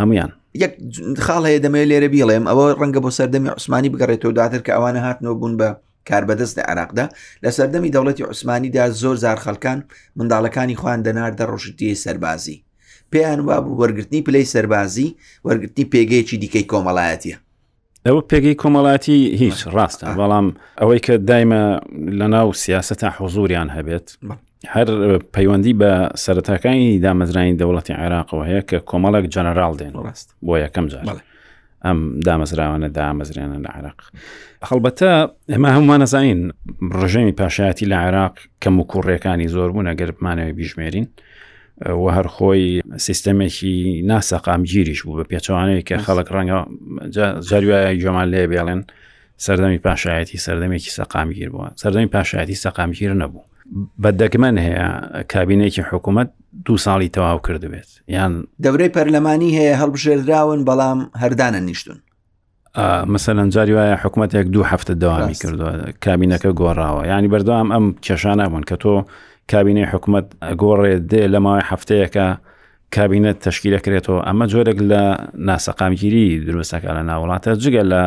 هەمویان 0.00 0.32
یەک 0.62 0.72
خاڵ 1.26 1.42
هەیە 1.48 1.60
دەمێت 1.64 1.86
لێرە 1.90 2.08
بیڵێم 2.14 2.44
ئەوە 2.50 2.66
ڕەنگە 2.80 3.00
بۆ 3.04 3.10
سەردەمی 3.18 3.48
عوسمانی 3.54 3.90
بگەڕێتەوە 3.94 4.32
دواتر 4.36 4.60
کە 4.66 4.70
ئەوانە 4.76 5.00
هاتنەوە 5.06 5.34
بوون 5.40 5.54
بە 5.60 5.68
کاربەدەست 6.08 6.54
لە 6.58 6.62
عراقدا 6.70 7.04
لە 7.44 7.50
سەردەمی 7.56 7.92
دەوڵەتی 7.94 8.26
عوسمانیدا 8.28 8.84
زۆر 9.02 9.16
زار 9.24 9.38
خەلکان 9.44 9.78
منداڵەکانی 10.18 10.76
خوان 10.80 10.98
دەناردە 11.06 11.44
ڕۆشتی 11.50 11.98
سەربازی 12.04 12.58
پێیان 13.12 13.40
وا 13.48 13.56
وەرگرتنی 13.80 14.22
پلەی 14.26 14.46
سەربازی 14.54 15.08
وەرگرتنی 15.46 15.86
پێگەیەکی 15.92 16.36
دیکەی 16.42 16.64
کۆمەڵایەتە 16.72 17.34
ئەوە 18.06 18.22
پێگەی 18.30 18.56
کۆمەڵاتی 18.62 19.18
هیچ 19.42 19.58
ڕاستە 19.76 20.06
بەڵام 20.18 20.46
ئەوەی 20.80 21.00
کە 21.06 21.12
دایمە 21.28 21.62
لە 22.18 22.26
ناو 22.34 22.48
سیاستە 22.62 23.08
حوزوریان 23.16 23.68
هەبێت 23.76 24.06
هەر 24.66 25.18
پەیوەندی 25.18 25.72
بە 25.80 26.08
سەرەتاکانی 26.24 27.00
دامەزرانی 27.02 27.56
دەوڵەتی 27.60 27.92
عێراقەوە 28.00 28.42
هەیە 28.48 28.62
کە 28.68 28.76
کۆمەڵک 28.90 29.24
جەنەرال 29.34 29.74
دێن 29.80 29.92
ڕاست 30.04 30.28
بۆ 30.46 30.54
یەکەم 30.64 30.86
جار 30.92 31.04
ئەم 31.86 31.98
دامەزراوانە 32.26 32.88
دامەزرێنە 32.98 33.58
لە 33.64 33.70
عراق 33.76 33.98
خەڵبەتە 34.68 35.10
ئێمە 35.52 35.68
هەمومان 35.76 36.00
نەزانین 36.02 36.40
ڕژەمی 37.00 37.34
پاشایەتی 37.40 37.86
لە 37.92 37.96
عێراق 38.04 38.34
کەم 38.62 38.74
و 38.80 38.84
کوڕێکانی 38.92 39.48
زۆر 39.54 39.70
بوون 39.74 39.86
ئەگەرمانەوەی 39.90 40.52
بیژمێرین 40.58 41.06
و 42.02 42.04
هەر 42.16 42.26
خۆی 42.34 42.62
سیستەمێکی 43.06 43.74
ناسەقامگیریش 44.10 45.00
بوو 45.04 45.18
بە 45.20 45.24
پێچوانەیە 45.32 45.82
کە 45.88 45.94
خەڵک 46.06 46.28
ڕەنگە 46.34 46.58
جاریایە 47.48 47.90
جۆمان 48.02 48.26
لێ 48.32 48.42
بێڵێن 48.52 48.82
سەردەمی 49.44 49.78
پاشایەتی 49.86 50.38
سەردەمێکی 50.44 50.90
سەقامگیر 50.98 51.48
بووە 51.54 51.68
سەردەمی 51.82 52.10
پاشایەتی 52.16 52.56
سەقامگیر 52.64 53.12
نەبوو 53.22 53.44
بەدەکمەن 54.04 54.56
هەیە 54.66 54.88
کابینێکی 55.32 55.82
حکوومەت 55.90 56.28
دو 56.64 56.74
ساڵی 56.84 57.10
تەواو 57.16 57.38
کردوێت 57.46 57.90
یان 58.16 58.32
دەورەی 58.64 58.90
پەرلەمانی 58.96 59.50
هەیە 59.58 59.74
هەڵبژێراون 59.80 60.60
بەڵام 60.68 61.00
هەردانە 61.22 61.60
نیشتون 61.68 61.98
مەسەلەن 63.12 63.48
جاری 63.54 63.74
وایە 63.76 63.96
حکوومەتێک 64.02 64.46
دوو 64.54 64.64
هەفتە 64.72 64.92
داوامی 65.02 65.36
کردووە 65.42 65.72
کابینەکە 66.04 66.50
گۆڕاوە 66.60 67.02
ینی 67.12 67.28
بەردەوام 67.34 67.68
ئەم 67.74 67.84
کێشانەبوون 68.06 68.62
کە 68.68 68.76
تۆ 68.82 68.94
کابینەی 69.52 69.90
حکوومەت 69.92 70.26
گۆڕێت 70.62 71.02
دێ 71.10 71.22
لە 71.34 71.38
ماوەی 71.44 71.66
هەفتەیەەکە 71.70 72.26
کابینەت 72.96 73.38
تشکیلەکرێتەوە 73.46 74.20
ئەمە 74.28 74.44
جۆرێک 74.52 74.78
لە 74.90 75.02
ناسەقامگیری 75.48 76.26
دروستەکە 76.48 76.90
لە 76.96 77.02
ناوڵاتە 77.10 77.50
جگە 77.64 77.84
لە 77.92 78.02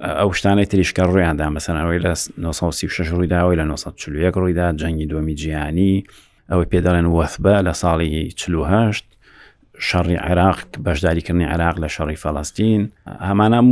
ئەو 0.00 0.30
شتانەی 0.38 0.68
تریشکە 0.72 1.02
ڕوویاندا 1.08 1.46
مەسەرەوەی 1.56 2.02
لە 2.04 2.12
1936 2.12 3.10
ڕوویداوەی 3.14 3.56
لە 3.60 3.64
1940 3.72 4.30
ڕوویدا 4.38 4.66
جەنگی 4.80 5.06
دومی 5.10 5.34
جیهانی 5.40 5.94
ئەوەی 6.50 6.68
پێدەڵێن 6.72 7.06
وەثبە 7.16 7.54
لە 7.66 7.72
ساڵی 7.82 8.08
1940 8.34 9.00
شەڕی 9.88 10.18
عێراق 10.26 10.58
بەشداریکردنی 10.84 11.50
عراق 11.54 11.76
لە 11.84 11.88
شەڕی 11.94 12.18
فەڵاستین 12.22 12.82
هەمانە 13.28 13.60
و 13.64 13.66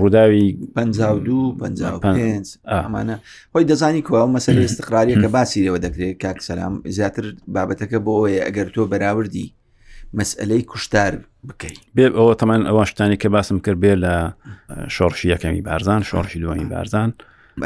ڕووداوی 0.00 0.46
52مانە 0.76 3.16
هۆی 3.54 3.66
دەزانی 3.70 4.02
کو 4.06 4.12
ئەو 4.18 4.28
مەسەر 4.36 4.56
استقراریە 4.68 5.16
کە 5.22 5.28
باسی 5.36 5.64
لەوە 5.66 5.78
دەکرێت 5.84 6.16
کاک 6.22 6.38
سەسلام 6.48 6.74
زیاتر 6.96 7.24
بابەتەکە 7.54 7.98
بۆ 8.04 8.12
ئەوەیە 8.18 8.42
ئەگەر 8.48 8.68
تۆ 8.74 8.82
بەراوردی 8.90 9.46
مەسئلەی 10.20 10.62
کوشتار 10.72 11.12
بکەیت 11.48 11.80
بێ 11.96 12.04
ئەوە 12.18 12.34
تەمان 12.40 12.60
ئەوە 12.70 12.84
شتانی 12.90 13.16
کە 13.22 13.26
باسم 13.36 13.56
کرد 13.64 13.78
بێ 13.84 13.92
لە 14.04 14.14
شۆڕشی 14.96 15.28
یەکەمی 15.34 15.62
بارزان 15.68 16.02
شۆڕشی 16.08 16.38
دومی 16.42 16.64
بارزان 16.72 17.10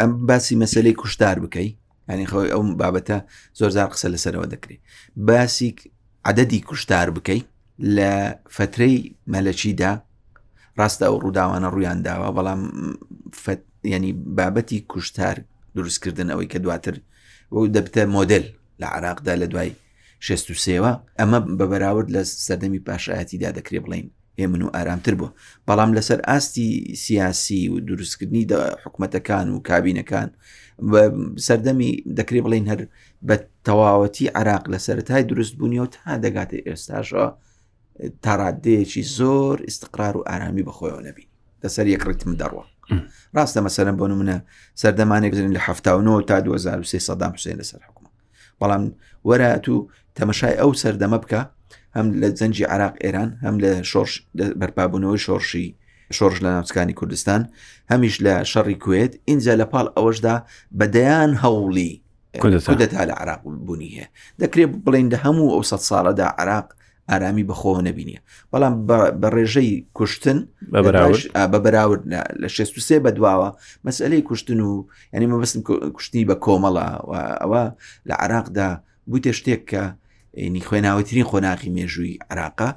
ئەم 0.01 0.13
باسی 0.29 0.55
مەسلەی 0.63 0.95
کوشتار 1.01 1.37
بکەیت 1.45 1.75
ینی 2.11 2.27
خۆی 2.33 2.51
ئەو 2.55 2.63
بابەتە 2.81 3.19
زۆر 3.59 3.71
زار 3.77 3.89
قسە 3.93 4.07
لەسەرەوە 4.15 4.47
دەکرێت 4.55 4.81
باسی 5.29 5.69
عددی 6.29 6.61
کوشتار 6.69 7.09
بکەیت 7.17 7.45
لە 7.97 8.11
فترەی 8.57 8.97
مەلەچیدا 9.35 9.91
ڕاستە 10.79 11.05
ئەو 11.09 11.17
ڕووداوانە 11.23 11.69
ڕوویان 11.75 11.99
داوە 12.07 12.29
بەڵام 12.37 12.63
ینی 13.95 14.13
بابەتی 14.39 14.79
کوشتار 14.93 15.37
دروستکردن 15.77 16.29
ئەوەی 16.33 16.49
کە 16.53 16.59
دواتر 16.65 16.95
دەبتە 17.77 18.03
مۆدل 18.17 18.45
لە 18.81 18.87
عراقدا 18.97 19.35
لە 19.43 19.47
دوای 19.53 19.71
1963ەوە 20.25 20.93
ئەمە 21.19 21.39
بە 21.59 21.67
بەراورد 21.73 22.09
لە 22.17 22.23
سەردەمی 22.47 22.81
پاشایەتیدا 22.87 23.51
دەکرێ 23.59 23.81
بڵین 23.85 24.07
هێمن 24.41 24.63
و 24.63 24.69
ئارامتر 24.77 25.15
بووە 25.21 25.31
بەڵام 25.69 25.91
لەسەر 25.97 26.21
ئاستی 26.29 26.69
سیاسی 27.03 27.61
و 27.73 27.81
دروستکردنی 27.89 28.43
حکوومەتەکان 28.85 29.47
و 29.51 29.63
کابینەکان 29.69 30.29
سەردەمی 31.47 31.91
دەکرێ 32.19 32.41
بڵین 32.45 32.65
هەر 32.71 32.81
بە 33.29 33.35
تەواوەتی 33.67 34.29
عراق 34.41 34.65
لە 34.73 34.79
سەرای 34.87 35.23
دروستبوونیەوە 35.31 35.89
تا 35.97 36.11
دەگاتێ 36.25 36.59
ئێستاشەوە 36.69 37.27
تاڕادەیەکی 38.25 39.03
زۆر 39.19 39.57
استقرار 39.71 40.15
و 40.17 40.23
ئارامی 40.29 40.65
بەخۆیەوە 40.69 41.03
نەبی 41.09 41.27
لەسەر 41.65 41.87
یەک 41.95 42.03
ڕتم 42.09 42.33
دەڕوە 42.43 42.65
ڕاستە 43.37 43.61
مەسەرم 43.67 43.97
بۆن 44.01 44.13
منە 44.21 44.37
سەردەمانێک 44.83 45.33
بزن 45.33 45.51
لە 45.57 45.61
1970 45.61 46.29
تا 46.29 46.41
2023 46.41 46.99
سەدام 47.09 47.33
حوسێن 47.37 47.59
لەسەر 47.61 47.81
حکومە 47.89 48.11
بەڵام 48.61 48.83
وەرە 49.29 49.51
تو 49.65 49.75
تەمەشای 50.21 50.55
ئەو 50.61 50.71
سەردەمە 50.83 51.19
بکە 51.25 51.41
هەم 51.97 52.07
لە 52.21 52.29
زەنجی 52.41 52.65
عراق 52.73 52.95
ئێران 53.05 53.31
هەم 53.45 53.57
لە 53.65 53.71
شۆرش 53.91 54.13
بەرپابوونەوەی 54.61 55.21
شۆرشی 55.27 55.67
شۆرش 56.19 56.37
لە 56.45 56.49
ناوچکانی 56.55 56.95
کوردستان 57.01 57.41
هەمیش 57.93 58.17
لە 58.25 58.35
شەڕی 58.53 58.77
کوێت 58.85 59.13
اینجا 59.31 59.53
لە 59.61 59.67
پاڵ 59.73 59.87
ئەوەشدا 59.97 60.35
بەدەیان 60.81 61.31
هەوڵی 61.43 61.91
کودەتا 62.43 63.03
لە 63.11 63.15
عراق 63.21 63.41
بوونی 63.67 63.91
هەیە 63.97 64.07
دەکرێت 64.41 64.71
بڵین 64.87 65.07
لە 65.13 65.19
هەموو 65.25 65.49
ئەو 65.55 65.63
سە 65.71 65.77
ساڵەدا 65.89 66.29
عراق 66.41 66.67
ئارامی 67.11 67.45
بەخۆوە 67.51 67.81
نەبینیە 67.89 68.21
بەڵام 68.53 68.75
بە 69.21 69.29
ڕێژەی 69.37 69.71
کوشتن 69.99 70.39
بە 71.53 71.59
بەراورد 71.65 72.05
لە 72.43 72.47
63 72.47 73.01
بەدواوە 73.05 73.49
مەسلەی 73.87 74.23
کوشتن 74.29 74.61
و 74.61 74.73
ینی 75.15 75.27
مەبستم 75.33 75.61
کوشتنی 75.97 76.25
بە 76.29 76.35
کۆمەڵە 76.45 76.87
ئەوە 77.43 77.63
لە 78.09 78.15
عراقدا 78.25 78.69
بووتێ 79.11 79.33
شتێک 79.39 79.63
کە 79.71 79.83
نی 80.37 80.61
خوێناوەترین 80.69 81.25
خۆناقی 81.31 81.71
مێژووی 81.77 82.19
عراقا 82.31 82.71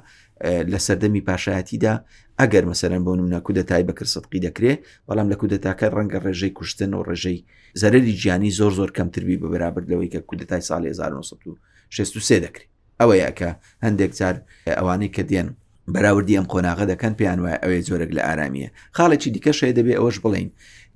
لە 0.72 0.78
سەردەمی 0.86 1.22
پاشایەتیدا 1.28 1.94
ئەگەر 2.40 2.64
مەسەرەن 2.70 3.02
بۆ 3.06 3.12
نمونە 3.18 3.40
کودەتای 3.46 3.84
بەکر 3.88 4.06
سەدقی 4.14 4.40
دەکرێت 4.46 4.78
بەڵام 5.08 5.26
لە 5.32 5.36
کودەتاکە 5.40 5.86
ڕەنگە 5.96 6.18
ڕێژەی 6.24 6.52
کوشتن 6.58 6.92
و 6.94 7.02
ڕێژەی 7.08 7.38
زەرری 7.80 8.12
گیانی 8.20 8.50
زۆر 8.58 8.72
زۆر 8.78 8.90
کەمتربی 8.98 9.36
بە 9.42 9.46
بەرابر 9.52 9.82
لەوەی 9.90 10.10
کە 10.14 10.20
کودەتای 10.30 10.62
ساڵی 10.68 10.88
1963 10.88 12.40
دەکرێت 12.44 12.68
ئەوەیەکە 13.00 13.50
هەندێک 13.84 14.12
جار 14.18 14.36
ئەوانەی 14.78 15.10
کە 15.16 15.22
دێن 15.30 15.48
بەراوردی 15.94 16.36
ئەم 16.38 16.46
قۆناغە 16.52 16.84
دەکەن 16.92 17.12
پێیان 17.18 17.38
وایە 17.44 17.58
ئەوەیە 17.62 17.84
زۆرێک 17.88 18.10
لە 18.16 18.22
ئارامیە 18.26 18.68
خاڵێکی 18.96 19.28
دیکە 19.34 19.52
شەیە 19.58 19.72
دەبێت 19.78 19.96
ئەوەش 20.00 20.16
بڵین 20.24 20.48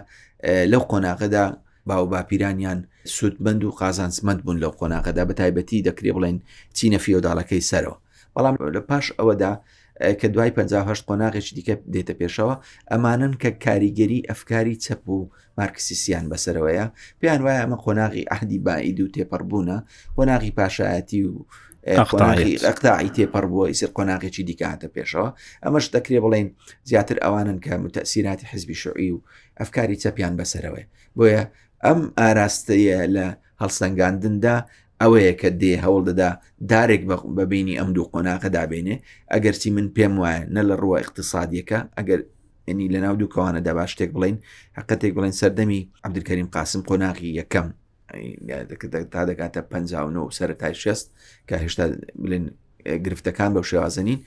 لەو 0.72 0.84
قۆناغدا 0.92 1.46
باو 1.88 2.06
باپیرانیان 2.14 2.80
سوودبند 3.16 3.64
و 3.64 3.72
قازانسمەند 3.80 4.42
بوون 4.44 4.58
لەو 4.64 4.72
قۆناغدا 4.80 5.24
بە 5.30 5.34
تایبەتی 5.40 5.86
دەکرێ 5.88 6.12
بڵێن 6.16 6.38
چینە 6.78 7.00
فیۆداڵەکەی 7.06 7.64
سەرەوە 7.70 7.98
بەڵام 8.36 8.56
لە 8.76 8.82
پاش 8.90 9.06
ئەوەدا 9.18 9.54
کە 10.00 10.26
دوای 10.28 10.50
5 10.52 10.74
قۆناغێکی 11.08 11.54
دیکە 11.56 11.76
دێتە 11.94 12.14
پێشەوە 12.22 12.56
ئەمانن 12.92 13.34
کە 13.42 13.50
کاریگەری 13.66 14.22
ئەفکاری 14.30 14.76
چەپ 14.86 15.10
و 15.10 15.30
مارکسیسیان 15.58 16.26
بەسەرەوەیە 16.32 16.86
پێیان 17.22 17.42
وایە 17.46 17.60
ئەمە 17.64 17.78
قۆناغی 17.86 18.26
ئەهدی 18.32 18.60
باعید 18.66 18.98
و 19.02 19.12
تێپەڕبوونە 19.16 19.78
قۆناغی 20.18 20.52
پاشایەتی 20.58 21.22
و 21.30 21.34
ئەقتاعی 22.68 23.14
تێپەڕ 23.18 23.46
بووە 23.52 23.66
ئیسر 23.72 23.90
قۆناغێکی 23.98 24.44
دیکاتە 24.50 24.88
پێشەوە 24.96 25.30
ئەمەش 25.66 25.86
دەکرێ 25.96 26.20
بڵێن 26.26 26.48
زیاتر 26.90 27.18
ئەوانن 27.24 27.58
کە 27.66 27.74
متەسیراتی 27.84 28.46
حزبی 28.52 28.76
شوعی 28.84 29.12
و 29.12 29.18
ئەفکاری 29.60 30.00
چەپیان 30.04 30.34
بەسەرەوەی 30.40 30.86
بۆیە 31.18 31.44
ئەم 31.86 32.00
ئاراستەیە 32.20 33.00
لە 33.16 33.28
هەڵسەنگاندندا 33.62 34.56
ئەوەیە 35.02 35.34
کە 35.42 35.50
دێ 35.62 35.74
هەوڵ 35.84 36.02
دەدا 36.10 36.30
دارێک 36.72 37.04
بەبینی 37.38 37.76
ئەم 37.80 37.90
دوو 37.96 38.06
قۆناقە 38.14 38.50
دابێنێ 38.56 38.96
ئەگەرچی 39.34 39.70
من 39.78 39.88
پێم 39.96 40.14
وایە 40.24 40.42
نە 40.56 40.62
لە 40.70 40.76
ڕووە 40.82 40.98
اقتصادیەکە 41.04 41.80
ئەگەر 41.98 42.20
ینی 42.70 42.88
لە 42.96 43.00
ناو 43.06 43.16
دوو 43.20 43.32
کەوانە 43.34 43.60
داباش 43.68 43.92
تێک 43.98 44.10
بڵین 44.16 44.38
حقەتێک 44.78 45.12
بڵێن 45.18 45.34
سەردەمی 45.42 45.82
عبدکەریم 46.08 46.48
قاسم 46.56 46.82
قۆناغی 46.90 47.30
یەکەم 47.40 47.68
تا 49.14 49.22
دەکاتە 49.30 49.62
59 49.72 50.30
سەرەتای 50.38 50.74
شست 50.84 51.08
کە 51.50 51.56
هێشتا 51.64 51.86
بڵێن 52.24 52.44
گرفتەکان 53.06 53.52
بە 53.56 53.62
شێوازنین 53.70 54.20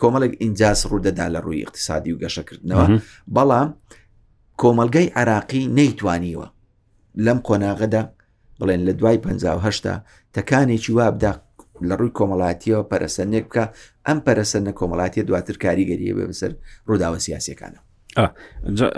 کۆمەڵێک 0.00 0.32
ئینجاس 0.42 0.80
ڕوودەدا 0.90 1.26
لە 1.34 1.40
ڕووی 1.44 1.62
اقتصادی 1.66 2.12
و 2.14 2.18
گەشەکردنەوە 2.22 2.86
بەڵام 3.36 3.68
کۆمەلگەی 4.62 5.08
عراقی 5.20 5.62
نەیتوانیوە 5.78 6.46
لەم 7.24 7.38
کۆناغەدا 7.48 8.02
بڵێن 8.62 8.80
لە 8.88 8.92
دوای 9.00 9.16
1950 9.18 10.02
تەکانێکی 10.34 10.90
وابدا 10.98 11.32
لە 11.88 11.94
ڕووی 12.00 12.12
کۆمەڵاتیەوە 12.18 12.88
پەرسەندێک 12.90 13.44
بکە 13.50 13.64
ئەم 14.06 14.18
پەرسەندە 14.26 14.72
کۆمەڵاتیە 14.78 15.18
دواتر 15.28 15.54
کاریگەریە 15.64 16.14
بێ 16.16 16.24
بەسەر 16.30 16.52
ڕووداوە 16.88 17.18
سیاسەکانە 17.26 17.78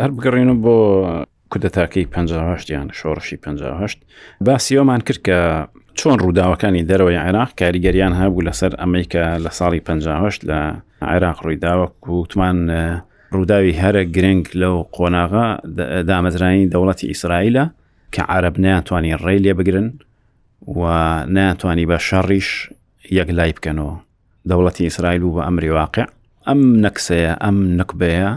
هەر 0.03 0.11
بگەڕێنە 0.17 0.55
بۆ 0.65 0.77
کودەتاکەی 1.53 2.05
1950 2.07 2.71
یان 2.77 2.89
شۆڕشی 2.99 3.37
1950 3.47 4.01
باسیۆمان 4.47 5.01
کرد 5.07 5.21
کە 5.27 5.39
چۆن 5.99 6.17
ڕووداوەکانی 6.23 6.87
دەرەوەی 6.91 7.23
عێراق 7.25 7.51
کاریگەریان 7.61 8.13
هەبوو 8.21 8.47
لەسەر 8.49 8.73
ئەمریکا 8.81 9.25
لە 9.45 9.51
ساڵی 9.59 9.81
1950 9.81 10.47
لە 10.51 10.61
عێراق 11.11 11.37
ڕوویداوە 11.45 11.87
کوتمان 12.05 12.59
ڕووداوی 13.35 13.77
هەرە 13.83 14.03
گرنگ 14.17 14.45
لەو 14.61 14.77
قۆناغا 14.95 15.49
دامەزرانی 16.11 16.71
دەوڵەتی 16.73 17.05
ئیسرائیلە 17.13 17.65
کە 18.15 18.21
عرب 18.37 18.59
ناتوانین 18.65 19.17
ڕێ 19.25 19.37
لێ 19.45 19.53
بگرن 19.59 19.89
و 20.67 20.81
ناتانی 21.37 21.87
بە 21.91 21.99
شەڕیش 22.09 22.49
یەک 23.19 23.31
لای 23.39 23.53
بکەنەوە 23.57 23.95
دەوڵەتی 24.51 24.81
ئیسرائیل 24.89 25.23
و 25.25 25.35
بە 25.37 25.43
ئەمری 25.47 25.71
واقع 25.79 26.07
ئەم 26.49 26.61
نەکسەیە 26.87 27.33
ئەم 27.45 27.57
نکبەیە 27.81 28.31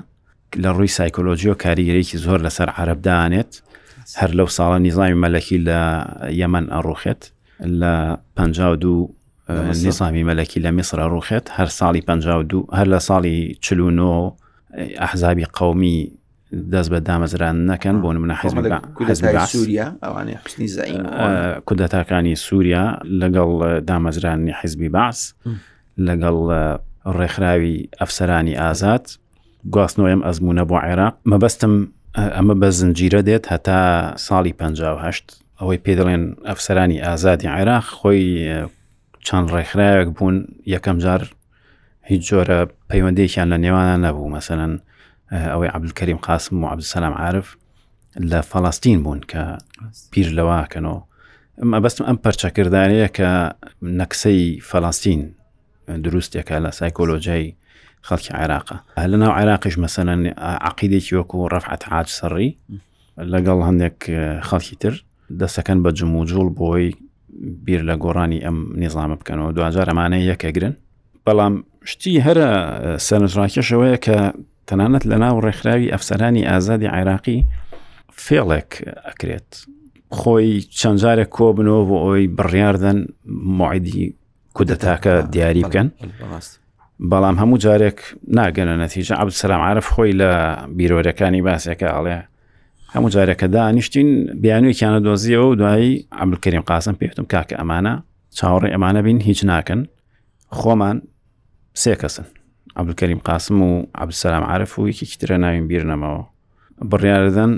لە 0.63 0.69
ڕووی 0.75 0.93
سایکۆلۆژیۆ 0.99 1.53
کاریگەرێکی 1.63 2.17
زۆر 2.25 2.39
لەسەر 2.45 2.69
عربدانێت 2.79 3.51
هەر 4.19 4.31
لەو 4.37 4.47
ساڵە 4.57 4.77
نیزامی 4.85 5.19
مەلەکی 5.23 5.57
لە 5.67 5.81
یەمەن 6.41 6.65
ئەڕوخێت 6.73 7.21
لە 7.81 7.93
پ 8.35 8.37
دو 8.83 9.09
نظامی 9.87 10.23
مەلەکی 10.29 10.59
لە 10.65 10.69
میسرە 10.77 11.05
ڕوخێت 11.13 11.45
هەر 11.57 11.69
ساڵی 11.79 12.01
پ 12.07 12.09
هەر 12.77 12.87
لە 12.93 12.99
ساڵی 13.07 13.55
چلونۆ 13.65 14.13
ئەحزابی 15.03 15.45
قومی 15.57 15.99
دەست 16.71 16.89
بە 16.93 16.99
دامەزران 17.09 17.55
نەکەن 17.71 17.95
بۆ 18.03 18.09
منە 18.23 18.35
سووریا 19.53 19.85
کودەتاکانی 21.67 22.35
سووریا 22.45 22.83
لەگەڵ 23.21 23.49
دامەزرانی 23.89 24.51
حیزبی 24.61 24.89
باس 24.97 25.19
لەگەڵ 26.07 26.35
ڕێکخراوی 27.17 27.77
ئەفسەرانی 28.01 28.55
ئازاد 28.61 29.05
گواستنەوەیم 29.73 30.21
ئەزمونە 30.27 30.63
بۆ 30.69 30.77
عێراق 30.85 31.15
مەبەستم 31.31 31.73
ئەمە 32.17 32.55
بە 32.61 32.69
زنجیرە 32.79 33.21
دێت 33.27 33.45
هەتا 33.53 33.79
ساڵی 34.25 34.53
1950 34.61 35.23
ئەوەی 35.59 35.77
پێ 35.83 35.93
دەڵێن 35.99 36.23
ئەفسەرانی 36.49 37.01
ئازادی 37.05 37.47
عێراق 37.55 37.85
خۆی 37.99 38.23
چەند 39.27 39.47
ڕێکخراوێک 39.53 40.09
بوون 40.17 40.35
یەکەم 40.75 40.97
جار 41.03 41.21
هیچ 42.09 42.21
جۆرە 42.29 42.59
پەیوەندێکیان 42.89 43.47
لە 43.53 43.57
نێوانە 43.63 43.95
نەبوو 44.05 44.29
مەسەن 44.35 44.73
ئەوەی 45.31 45.69
عبلکەریم 45.69 46.17
قاسم 46.21 46.63
و 46.63 46.67
عبدسەسلام 46.69 46.97
عاعرف 47.19 47.55
لە 48.19 48.41
فەڵاستین 48.51 48.97
بوون 49.03 49.21
کە 49.31 49.43
پیر 50.11 50.27
لەواکەنەوە 50.35 50.99
ئەمە 51.61 51.79
بەستم 51.83 52.05
ئەم 52.05 52.17
پەرچەکردانەیە 52.25 53.09
کە 53.17 53.31
نەکسەی 53.83 54.61
فەڵاستین 54.69 55.21
دروستێکە 56.03 56.57
لە 56.65 56.71
سایکۆلۆجیای 56.71 57.55
خەڵکی 58.07 58.31
عێراقا 58.39 58.77
لە 59.11 59.17
ناو 59.21 59.31
عێراقیش 59.37 59.73
مەسەن 59.83 60.09
عقیدێکی 60.67 61.15
وەکو 61.17 61.49
ڕفعەت 61.53 61.83
عاج 61.93 62.07
سەڕی 62.19 62.57
لەگەڵ 63.33 63.59
هەندێک 63.67 63.97
خەڵکی 64.49 64.75
تر 64.81 64.93
دەسەکەن 65.39 65.79
بە 65.83 65.89
جموجوول 65.91 66.49
بۆی 66.59 66.95
بیر 67.65 67.81
لە 67.89 67.95
گۆڕانی 68.03 68.43
ئەم 68.45 68.57
نظامە 68.83 69.15
بکەنەوە 69.19 69.51
دوجار 69.55 69.87
ئەمانەیە 69.89 70.29
یەکەگرن 70.31 70.73
بەڵام 71.25 71.53
شتی 71.91 72.21
هەرە 72.25 72.49
سەرنجڕاکێشەوەیە 73.07 73.97
کە 74.05 74.17
تەنانەت 74.69 75.03
لە 75.11 75.17
ناو 75.23 75.37
ڕێکخراوی 75.45 75.91
ئەفسەرانی 75.93 76.47
ئازادی 76.49 76.87
عێراقی 76.95 77.39
فێڵێک 78.23 78.71
ئەکرێت 79.07 79.49
خۆی 80.17 80.49
چەندجارە 80.79 81.25
کۆبنەوە 81.37 81.81
بۆ 81.89 81.97
ئەوی 82.05 82.23
بڕیاردن 82.37 82.99
معیدی 83.59 84.01
کودەتاکە 84.57 85.13
دیاری 85.33 85.63
بکەن 85.67 85.87
بەڵام 87.11 87.35
هەموو 87.41 87.61
جارێک 87.65 87.99
ناگەنە 88.37 88.75
نەتیجە 88.83 89.13
عبد 89.21 89.33
سلام 89.43 89.61
عرف 89.69 89.85
خۆی 89.93 90.13
لە 90.21 90.31
بیرۆرەکانی 90.77 91.41
باسیەکە 91.47 91.87
ئاڵێ 91.93 92.17
هەموو 92.93 93.09
جارەکە 93.15 93.47
دانیشتین 93.55 94.09
بیانویکیانە 94.41 94.99
دۆزیەوە 95.05 95.47
و 95.51 95.55
دوایی 95.59 96.05
عبلکەریم 96.23 96.61
قاسم 96.69 96.95
پێتم 97.01 97.25
کاکە 97.33 97.55
ئەمانە 97.61 97.93
چاوەڕێ 98.37 98.69
ئەمانە 98.73 99.01
بین 99.05 99.19
هیچ 99.29 99.39
ناکەن 99.51 99.81
خۆمان 100.59 100.97
سێ 101.83 101.93
کەسن 102.01 102.27
عبلکەریم 102.79 103.19
قاسم 103.25 103.61
و 103.61 103.83
عبسەسلام 103.97 104.25
عرف 104.49 104.79
و 104.79 104.89
یەکێکی 104.91 105.17
ترە 105.21 105.37
ناوین 105.43 105.67
بیر 105.67 105.83
نەمەوە 105.91 106.21
بڕیاردەن 106.91 107.51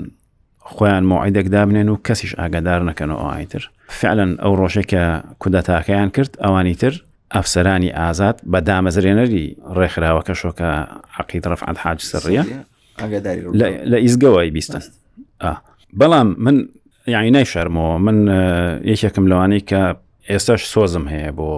خۆیان 0.74 1.04
مۆعیدێکدا 1.10 1.62
بنێن 1.68 1.88
و 1.90 1.96
کەسیش 2.06 2.32
ئاگادار 2.40 2.80
نەکەنەوە 2.90 3.24
ئایتر 3.34 3.62
فعلەن 3.98 4.32
ئەو 4.42 4.52
ڕۆژێکە 4.60 5.02
کودەتاکەیان 5.42 6.08
کرد 6.16 6.32
ئەوانی 6.44 6.74
تر 6.82 6.94
ئەفسەرانی 7.34 7.90
ئازاد 8.00 8.36
بە 8.52 8.58
دامەزرێنەری 8.68 9.44
ڕێکخراوە 9.78 10.22
کە 10.26 10.34
شۆکە 10.42 10.68
عقیت 11.18 11.44
ڕفعات 11.52 11.76
حاج 11.84 11.98
سڕە 12.10 12.42
لە 13.90 13.96
ئیزگەوەی 14.04 14.50
بیستن 14.56 14.82
بەڵام 16.00 16.28
من 16.44 16.56
یعنی 17.06 17.30
نایشارمەوە 17.34 17.94
من 18.06 18.16
یەکێکم 18.92 19.24
لەوانەی 19.30 19.62
کە 19.70 19.82
ئێستاش 20.30 20.62
سۆزم 20.74 21.04
هەیە 21.12 21.30
بۆ 21.38 21.48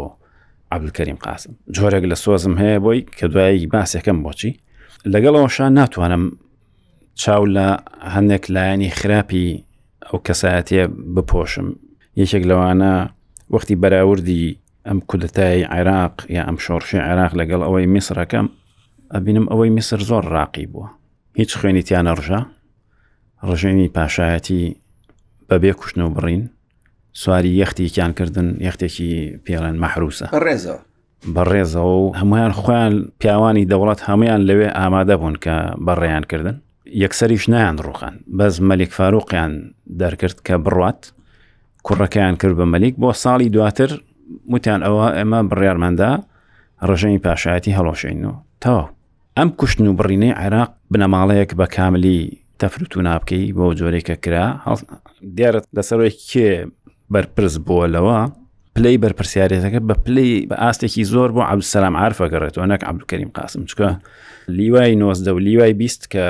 عبلکەریم 0.75 1.17
قاسم 1.27 1.53
جۆرێک 1.77 2.05
لە 2.11 2.17
سۆزم 2.25 2.55
هەیە 2.63 2.79
بۆی 2.85 3.01
کە 3.19 3.25
دوایی 3.33 3.69
باسیەکەم 3.75 4.19
بۆچی 4.25 4.53
لەگەڵەوەشان 5.13 5.71
ناتوانم 5.81 6.25
چاو 7.23 7.43
لە 7.57 7.67
هەندێک 8.15 8.45
لایەنی 8.55 8.91
خراپی 8.99 9.47
ئەو 10.09 10.19
کەسایەتە 10.27 10.81
بپۆشم 11.15 11.67
یەکێک 12.21 12.45
لەوانە 12.51 12.93
وەختی 13.55 13.77
بەراوردی 13.83 14.45
ئەم 14.87 14.99
کودتای 15.11 15.63
عێراق 15.75 16.15
یا 16.37 16.43
ئەم 16.49 16.57
شۆڕشی 16.65 17.03
عێراق 17.09 17.33
لەگەڵ 17.41 17.61
ئەوەی 17.67 17.87
میسرەکەم 17.95 18.47
ئەبینم 19.15 19.47
ئەوەی 19.51 19.71
میسر 19.77 20.01
زۆر 20.09 20.25
ڕاقی 20.35 20.67
بووە 20.73 20.89
هیچ 21.41 21.51
خوێنیتیانە 21.59 22.13
ڕژە 22.19 22.41
ڕژێنی 23.49 23.89
پاشایەتی 23.97 24.63
بەبێ 25.49 25.73
کوشتن 25.79 26.01
و 26.05 26.11
بڕین 26.17 26.45
سواری 27.21 27.49
یەختێکیان 27.63 28.13
کردن 28.19 28.49
یەختێکی 28.67 29.11
پێڵێن 29.47 29.77
مەحروسە 29.83 30.27
ڕێزەوە 30.47 30.81
بەڕێزەوە 31.35 31.95
و 32.03 32.13
هەمویان 32.21 32.53
خۆیان 32.61 32.95
پیاوانی 33.21 33.69
دەوڵەت 33.73 34.01
هەمویان 34.09 34.41
لەوێ 34.49 34.69
ئامادە 34.79 35.17
بوون 35.21 35.37
کە 35.45 35.57
بەڕێیان 35.87 36.25
کردن 36.31 36.57
یەکسەریش 37.03 37.45
نیان 37.53 37.77
ڕوخان 37.87 38.15
بەس 38.39 38.55
مەلیک 38.69 38.91
فاروقیان 38.99 39.53
دەرکرد 40.01 40.39
کە 40.47 40.55
بڕات 40.65 41.01
کوڕەکەیان 41.87 42.35
کرد 42.41 42.55
بە 42.61 42.65
مەلیک 42.75 42.95
بۆ 43.03 43.09
ساڵی 43.23 43.49
دواتر 43.57 43.91
متیان 44.53 44.81
ئەوە 44.87 45.07
ئێمە 45.19 45.41
بڕیارمەدا 45.51 46.11
ڕژەی 46.89 47.19
پاشایەتی 47.25 47.73
هەڵۆشینەوە 47.79 48.35
تەواو 48.63 48.85
ئەم 49.39 49.49
کوشتن 49.59 49.87
و 49.89 49.93
بڕینەی 50.01 50.35
عێراق 50.43 50.71
بنەماڵەیەک 50.93 51.51
بە 51.61 51.67
کاملی 51.77 52.21
تەفروت 52.61 52.93
و 52.97 53.03
نابکەی 53.07 53.53
بۆ 53.57 53.65
جۆرێکە 53.79 54.17
کرا 54.25 54.47
دیارەت 55.37 55.65
لەسەرۆی 55.77 56.15
کێ 56.31 56.51
بەرپرس 57.13 57.57
بۆلەوە 57.69 58.17
پلی 58.77 58.97
بەرپرسیارێتەکە 59.05 59.81
بە 59.89 59.95
پلی 60.05 60.47
بە 60.51 60.57
ئاستێکی 60.63 61.05
زۆر 61.13 61.29
بۆ 61.37 61.41
عبدسەسلام 61.53 61.95
عرفەگەڕێتەوە 62.05 62.67
نەک 62.73 62.83
عبدکەریم 62.91 63.31
قاسم 63.37 63.63
چکە 63.71 63.91
لیوای 64.57 64.93
نۆزدە 65.03 65.29
و 65.35 65.39
لیوای 65.47 65.73
بیست 65.81 66.03
کە 66.13 66.25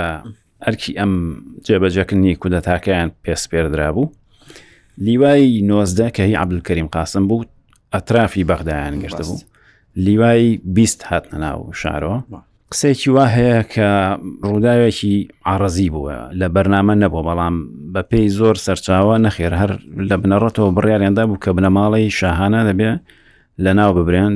ئەرکی 0.65 0.93
ئەم 1.01 1.13
جێبەجەکردنی 1.67 2.33
کودەتاکەیان 2.43 3.11
پێس 3.25 3.43
پێدرا 3.51 3.91
بوو 3.95 4.07
لیوای 5.07 5.45
نۆزدە 5.71 6.09
کە 6.17 6.21
هی 6.29 6.35
عبدکەریم 6.43 6.87
قاسم 6.95 7.25
بوو 7.31 7.45
ئەترافی 7.95 8.43
بەغدایان 8.51 8.95
گرتە 9.05 9.25
بوو 9.29 9.39
لیوای 9.97 10.61
بیست 10.77 11.01
هاتنە 11.11 11.37
ناو 11.45 11.73
شارەوە. 11.81 12.19
قسێکی 12.77 13.09
وا 13.17 13.27
هەیە 13.37 13.61
کە 13.75 13.89
ڕووداوێکی 14.47 15.15
ئارەزی 15.49 15.89
بووە 15.95 16.17
لە 16.41 16.47
بەرنامە 16.55 16.95
نەبوو 17.03 17.27
بەڵام 17.29 17.57
بە 17.95 18.03
پێی 18.11 18.29
زۆر 18.39 18.57
سەرچاوە 18.67 19.17
نەخێر 19.27 19.53
هەر 19.61 19.71
لە 20.09 20.17
بنەڕەتەوە 20.23 20.71
بڕیاریاندا 20.77 21.25
بوو 21.29 21.41
کە 21.45 21.51
بنەماڵی 21.57 22.07
شاهانە 22.19 22.61
دەبێ 22.69 22.91
لە 23.65 23.71
ناو 23.79 23.91
ببرێن 23.99 24.35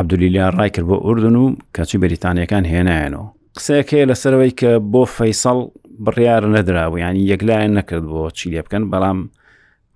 عبدولیلیان 0.01 0.53
ڕایکرد 0.59 0.87
بۆ 0.91 0.97
ئوردن 1.07 1.37
و 1.37 1.45
کەچی 1.77 1.97
بریتانیەکان 2.05 2.65
هێنایەنەوە 2.73 3.27
قسەیەکەیە 3.57 4.07
لەسەرەوەی 4.11 4.53
کە 4.61 4.71
بۆ 4.93 5.03
فەیسەڵ 5.17 5.59
بڕیار 6.05 6.43
نەدرراوە 6.57 6.97
ینی 7.05 7.23
یەکلایەن 7.33 7.73
نەکرد 7.79 8.05
بۆ 8.13 8.21
چیلێ 8.39 8.61
بکەن 8.65 8.83
بەڵام 8.93 9.19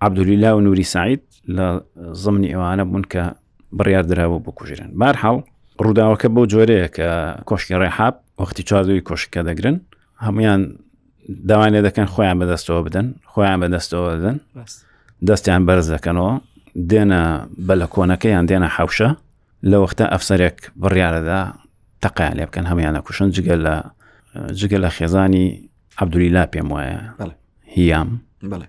عبدولیلا 0.01 0.57
و 0.57 0.61
نوری 0.61 0.83
سعید 0.83 1.21
لە 1.51 1.67
زمنی 2.11 2.47
ئەوانە 2.53 2.81
بوون 2.83 3.03
کە 3.13 3.21
بڕیار 3.79 4.03
درراوە 4.03 4.39
بۆ 4.45 4.51
کوژێرن 4.59 4.89
بارحاڵ 5.01 5.37
ڕووداوەکە 5.83 6.25
بۆ 6.35 6.41
جۆرەیە 6.51 6.87
کە 6.95 7.09
کۆشکی 7.49 7.75
ڕێحاب 7.81 8.15
وەختی 8.41 8.63
چاردووی 8.69 9.01
کۆشکە 9.09 9.41
دەگرن 9.47 9.77
هەمویان 10.25 10.61
داوانێ 11.49 11.79
دەکەن 11.87 12.07
خۆیان 12.13 12.37
بەدەستەوە 12.41 12.81
بدەن 12.87 13.07
خۆیان 13.33 13.57
بەدەستەوە 13.61 14.03
بدەن 14.15 14.37
دەستیان 15.27 15.61
بەرز 15.67 15.87
دەکەنەوە 15.95 16.33
دێنە 16.91 17.23
بە 17.67 17.73
لە 17.81 17.87
کۆنەکەیان 17.93 18.45
دێنە 18.49 18.69
حوشە 18.75 19.09
لە 19.69 19.77
وەختە 19.83 20.05
ئەفسەرێک 20.13 20.57
بڕیارەدا 20.81 21.41
تەقیان 22.03 22.33
لێ 22.37 22.45
بکەن 22.49 22.65
هەمویانە 22.71 23.01
کوشن 23.07 23.27
جگە 23.35 23.55
لە 23.65 23.75
جگە 24.59 24.77
لە 24.83 24.89
خێزانی 24.97 25.45
عبدولیلا 26.01 26.43
پێم 26.53 26.67
وایە 26.73 26.99
هیام 27.77 28.09
بڵێ 28.51 28.67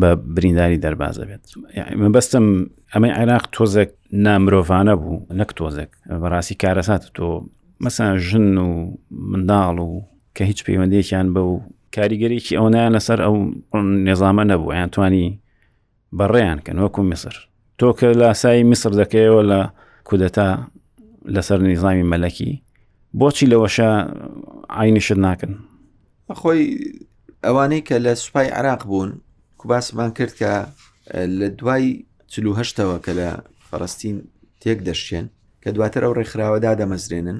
بە 0.00 0.10
برینداری 0.34 0.78
دەربازە 0.84 1.24
بێت 1.28 1.42
من 2.00 2.12
بەستم 2.16 2.46
ئەمەی 2.94 3.12
عێراق 3.18 3.44
تۆزێک 3.56 3.90
نامرۆڤانە 4.24 4.94
بوو 5.02 5.26
نەک 5.40 5.50
تۆزێک 5.58 5.90
بەڕاستی 6.22 6.56
کارەسات 6.62 7.02
تۆ 7.16 7.26
مەسا 7.84 8.04
ژن 8.28 8.56
و 8.66 8.68
منداڵ 9.32 9.76
و 9.86 9.90
کە 10.36 10.42
هیچ 10.50 10.58
پەیوەندێکیان 10.66 11.26
بە 11.34 11.40
و 11.50 11.54
کاریگەرێکی 11.96 12.56
ئەوەیان 12.58 12.92
لەسەر 12.96 13.18
ئەو 13.24 13.34
نێزامە 14.06 14.42
نەبوو 14.50 14.72
یان 14.80 14.90
توانی 14.94 15.26
بەڕێیان 16.18 16.58
کەن 16.66 16.76
وەکو 16.84 17.00
میسر 17.10 17.36
تۆ 17.78 17.86
کە 17.98 18.06
لاسایی 18.20 18.62
میسر 18.70 18.92
دەکەیەوە 19.00 19.40
لە 19.50 19.60
کودەتا 20.08 20.48
لەسەر 21.34 21.58
نیظامی 21.72 22.08
مەلەکی 22.12 22.50
بۆچی 23.20 23.46
لەوەشە 23.52 23.88
ئاینیشت 24.76 25.18
ناکەن 25.26 25.52
خۆی 26.40 26.64
ئەوانەی 27.46 27.82
کە 27.88 27.96
لە 28.04 28.12
سوپای 28.24 28.48
عراق 28.58 28.80
بوون 28.88 29.10
کوباسمان 29.62 30.10
کرد 30.18 30.34
کە 30.38 30.50
لە 31.38 31.48
دوای 31.60 31.84
چلوهشتەوە 32.32 32.98
کە 33.06 33.12
لە 33.20 33.28
فەڕستین 33.70 34.16
تێک 34.62 34.78
دەشتێن 34.88 35.26
کە 35.62 35.68
دواتر 35.76 36.02
ئەو 36.04 36.12
ڕێکخراوەدا 36.18 36.72
دەمەزرێنن 36.80 37.38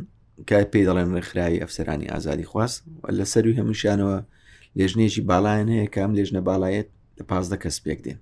کای 0.48 0.64
پێی 0.72 0.84
دەڵێن 0.88 1.10
ڕێکخراوی 1.16 1.60
ئەفسەرانی 1.62 2.10
ئازادی 2.12 2.44
خواست 2.50 2.80
لە 3.18 3.24
سەروی 3.32 3.58
هەمووشیانەوە 3.58 4.16
لێژنێکی 4.78 5.22
باڵیان 5.30 5.68
هەیە 5.74 5.88
کام 5.94 6.10
لێژنە 6.16 6.40
باڵایەت 6.48 6.88
لە 7.18 7.24
پازدە 7.30 7.56
کەس 7.62 7.76
پێک 7.84 8.00
دێن 8.06 8.18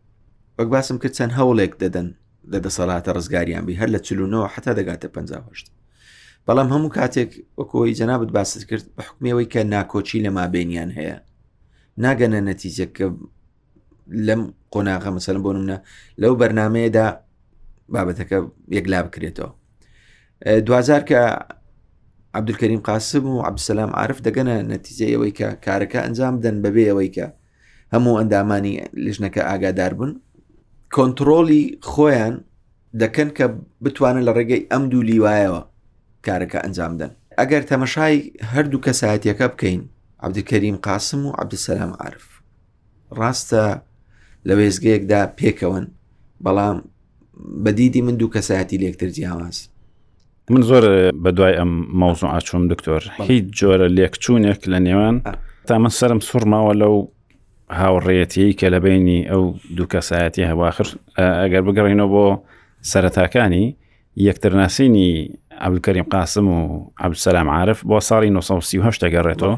وەک 0.58 0.68
باسم 0.74 0.96
کرد 1.02 1.14
چەند 1.18 1.32
هەوڵێک 1.38 1.72
دەدەن 1.82 2.08
لە 2.52 2.58
دەسەڵاتە 2.64 3.10
ڕزگاریان 3.16 3.64
بی 3.66 3.74
هەر 3.80 3.88
لە 3.94 3.98
چلوونەوە 4.06 4.46
حتا 4.54 4.72
دەگاتە 4.78 5.08
5هشت 5.16 5.68
بەڵام 6.46 6.68
هەموو 6.74 6.94
کاتێک 6.98 7.30
وەکۆی 7.58 7.94
جەنابەت 8.00 8.30
باست 8.36 8.64
کرد 8.70 8.86
بە 8.96 9.02
حکمەوەی 9.08 9.48
کە 9.52 9.60
ناکۆچی 9.74 10.20
لە 10.24 10.30
مابینیان 10.38 10.90
هەیە 10.98 11.16
ناگەنە 12.04 12.40
نەتیجە 12.48 12.86
کە 12.96 13.06
لەم 14.28 14.42
قۆناغە 14.74 15.10
مەسەلم 15.16 15.42
بۆ 15.46 15.50
نمونە 15.56 15.76
لەو 16.22 16.32
بەرنمەیەدا 16.40 17.06
بابەتەکە 17.94 18.38
یەکلا 18.76 18.98
بکرێتەوە 19.06 19.50
دوزار 20.66 21.02
کە 21.10 21.20
عبدولکەریم 22.38 22.80
قاسم 22.88 23.24
و 23.36 23.42
عبسەسلام 23.50 23.90
عرف 24.00 24.18
دەگەنە 24.26 24.54
نەتیجەیەوەی 24.74 25.32
کە 25.38 25.48
کارەکە 25.66 25.98
ئەنجام 26.04 26.34
بدەن 26.38 26.56
بەبێ 26.64 26.84
ئەوەی 26.90 27.10
کە 27.16 27.26
هەموو 27.94 28.18
ئەندامانی 28.20 28.74
لژنەکە 29.06 29.42
ئاگادار 29.50 29.92
بن 30.00 30.10
کۆنتترۆلی 30.96 31.62
خۆیان 31.90 32.34
دەکەن 33.02 33.28
کە 33.38 33.46
بتوانن 33.84 34.22
لە 34.28 34.32
ڕێگەی 34.36 34.62
ئەم 34.70 34.82
دوو 34.92 35.02
لیوایەوە 35.10 35.62
کارەکە 36.26 36.58
ئەنجام 36.64 36.92
دەن 37.00 37.12
ئەگەر 37.40 37.62
تەمەشای 37.70 38.16
هەردوو 38.52 38.84
کەسایەتەکە 38.86 39.46
بکەین 39.52 39.82
عبدکەریم 40.26 40.76
قاسم 40.86 41.20
و 41.26 41.30
عبدسەسلام 41.42 41.92
عرف 42.04 42.26
ڕاستە 43.18 43.64
لە 44.48 44.54
وێزگەیەکدا 44.58 45.20
پێکەوەن 45.38 45.84
بەڵام 46.44 46.78
بەدیدی 47.64 48.02
من 48.06 48.14
دوو 48.20 48.30
کەسایەتی 48.34 48.76
لێکتر 48.82 49.08
جیاواز 49.16 49.56
من 50.52 50.62
زۆر 50.68 50.84
بەدوای 51.24 51.54
ئەم 51.60 51.72
ماوزۆ 52.00 52.26
ئاچوم 52.34 52.62
دکتۆر 52.72 53.02
هیچ 53.30 53.44
جۆرە 53.60 53.86
لێکچوونێک 53.96 54.60
لە 54.72 54.78
نێوان 54.86 55.16
تا 55.66 55.74
من 55.82 55.92
سرم 55.98 56.20
سوورماوە 56.28 56.72
لەو 56.82 56.94
هاوڕێەتی 57.80 58.48
کە 58.58 58.66
لە 58.74 58.78
بینی 58.86 59.20
ئەو 59.30 59.42
دوو 59.76 59.86
کەسایەتی 59.94 60.48
هەواخر 60.50 60.88
ئەگەر 61.42 61.62
بگەڕینەوە 61.66 62.08
بۆ 62.14 62.26
سەرەتاکانی 62.92 63.66
یەکترناسینی 64.28 65.10
ئەبلکەریم 65.62 66.06
قاسم 66.14 66.46
و 66.56 66.58
ئەبسەلام 67.02 67.48
عاعرف 67.54 67.78
بۆ 67.90 67.98
ساڵی 68.08 68.28
1970 68.28 69.12
گەڕێتەوە 69.14 69.56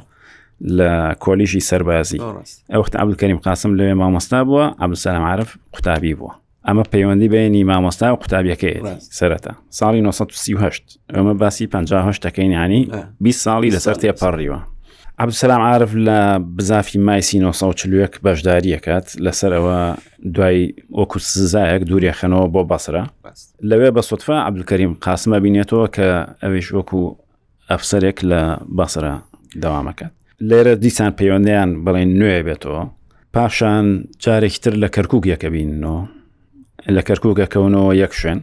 لە 0.78 0.92
کۆلیژی 1.26 1.60
سەربازی 1.68 2.20
ئەوخت 2.74 2.94
ئەبلکەریم 3.00 3.38
قاسم 3.44 3.72
لەوێ 3.78 3.94
مامۆستا 4.00 4.40
بووە 4.46 4.66
ئەبسەلام 4.82 5.06
عرف 5.30 5.56
قوتابی 5.74 6.14
بووە 6.18 6.30
ئەمە 6.68 6.82
پەیوەندی 6.94 7.28
بینی 7.34 7.64
مامۆستا 7.70 8.02
و 8.12 8.16
قوتابیەکەی 8.22 8.76
سەرەتا 9.18 9.52
ساڵی 9.78 10.00
1938 10.06 10.98
ئەمە 11.14 11.34
باسی 11.38 11.66
1950 11.74 12.44
ینی 12.44 12.90
20 13.20 13.40
ساڵی 13.44 13.70
لەسەر 13.70 13.94
تێپەڕیوە 13.94 14.58
عبدسلام 15.18 15.60
عرف 15.62 15.92
لە 15.94 16.18
بزافی 16.58 16.98
مایسی 16.98 17.38
1940 17.38 18.18
بەشداریەکات 18.24 19.06
لەسەر 19.24 19.52
ئەوە 19.56 19.78
دوای 20.34 20.74
وەکو 20.90 21.18
سزایەک 21.18 21.82
دوورێخەنەوە 21.90 22.46
بۆ 22.54 22.62
بەسرە 22.70 23.04
لەوێ 23.62 23.90
بە 23.96 24.00
سوتفا 24.00 24.38
عبلکەریم 24.48 24.92
قاسمە 25.06 25.38
بینێتەوە 25.44 25.86
کە 25.96 26.08
ئەوێش 26.42 26.68
وەکو 26.76 27.02
ئەفسەرێک 27.70 28.18
لە 28.30 28.42
بەسرە 28.78 29.12
دەوامەکەات 29.62 30.12
لێرە 30.48 30.74
دیسان 30.84 31.12
پەیوەندیان 31.18 31.70
بڵێن 31.84 32.10
نوێ 32.20 32.38
بێتەوە 32.46 32.82
پاشان 33.34 33.86
جارێکتر 34.24 34.74
لە 34.82 34.88
کەرکک 34.94 35.24
یەکە 35.32 35.48
بینەوە 35.54 36.00
لە 36.96 37.02
کەرکک 37.08 37.38
ئەکەونەوە 37.42 37.90
یەک 38.02 38.12
شوێن 38.20 38.40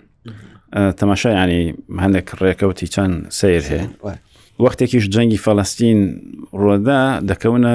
تەماشا 1.00 1.30
ینی 1.44 1.64
هەندێک 2.04 2.28
ڕێکەوتی 2.44 2.88
چەند 2.94 3.14
سیر 3.40 3.64
هەیە 3.72 3.86
وەختێکیش 4.64 5.06
جەنگی 5.16 5.40
فەڵستین 5.46 6.00
ڕۆدا 6.62 7.02
دەکەونە 7.30 7.74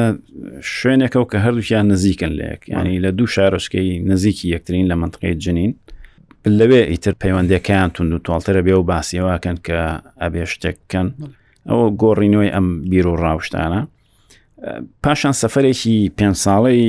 شوێنێکەوە 0.76 1.26
کە 1.30 1.38
هەردووکیان 1.44 1.86
نزیکن 1.92 2.32
لەیەک 2.40 2.62
ینی 2.76 2.96
لە 3.04 3.10
دوو 3.18 3.26
شارۆشکەی 3.34 3.88
نزیکی 4.10 4.46
یەکترین 4.54 4.86
لە 4.90 4.94
منطقی 5.02 5.34
جنین 5.44 5.72
لەوێ 6.58 6.82
ئیتر 6.90 7.14
پەیوەندەکەیان 7.22 7.88
تونند 7.94 8.12
و 8.14 8.18
تۆڵترە 8.26 8.60
بێ 8.66 8.74
و 8.78 8.82
باسیەوەکەن 8.90 9.56
کە 9.66 9.78
ئەبێ 10.22 10.42
شتێککەن 10.52 11.08
ئەوە 11.70 11.86
گۆڕینەوەی 12.02 12.50
ئەم 12.56 12.66
بیر 12.90 13.06
و 13.08 13.16
ڕاوشتانە 13.22 13.80
پاشان 15.04 15.32
سەفرێکی 15.42 15.96
پێ 16.18 16.26
ساڵی 16.44 16.82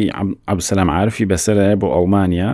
عبسەلام 0.53 0.89
عرفی 0.97 1.27
بەسەرە 1.29 1.67
بۆ 1.81 1.87
ئەڵمانیا 1.95 2.51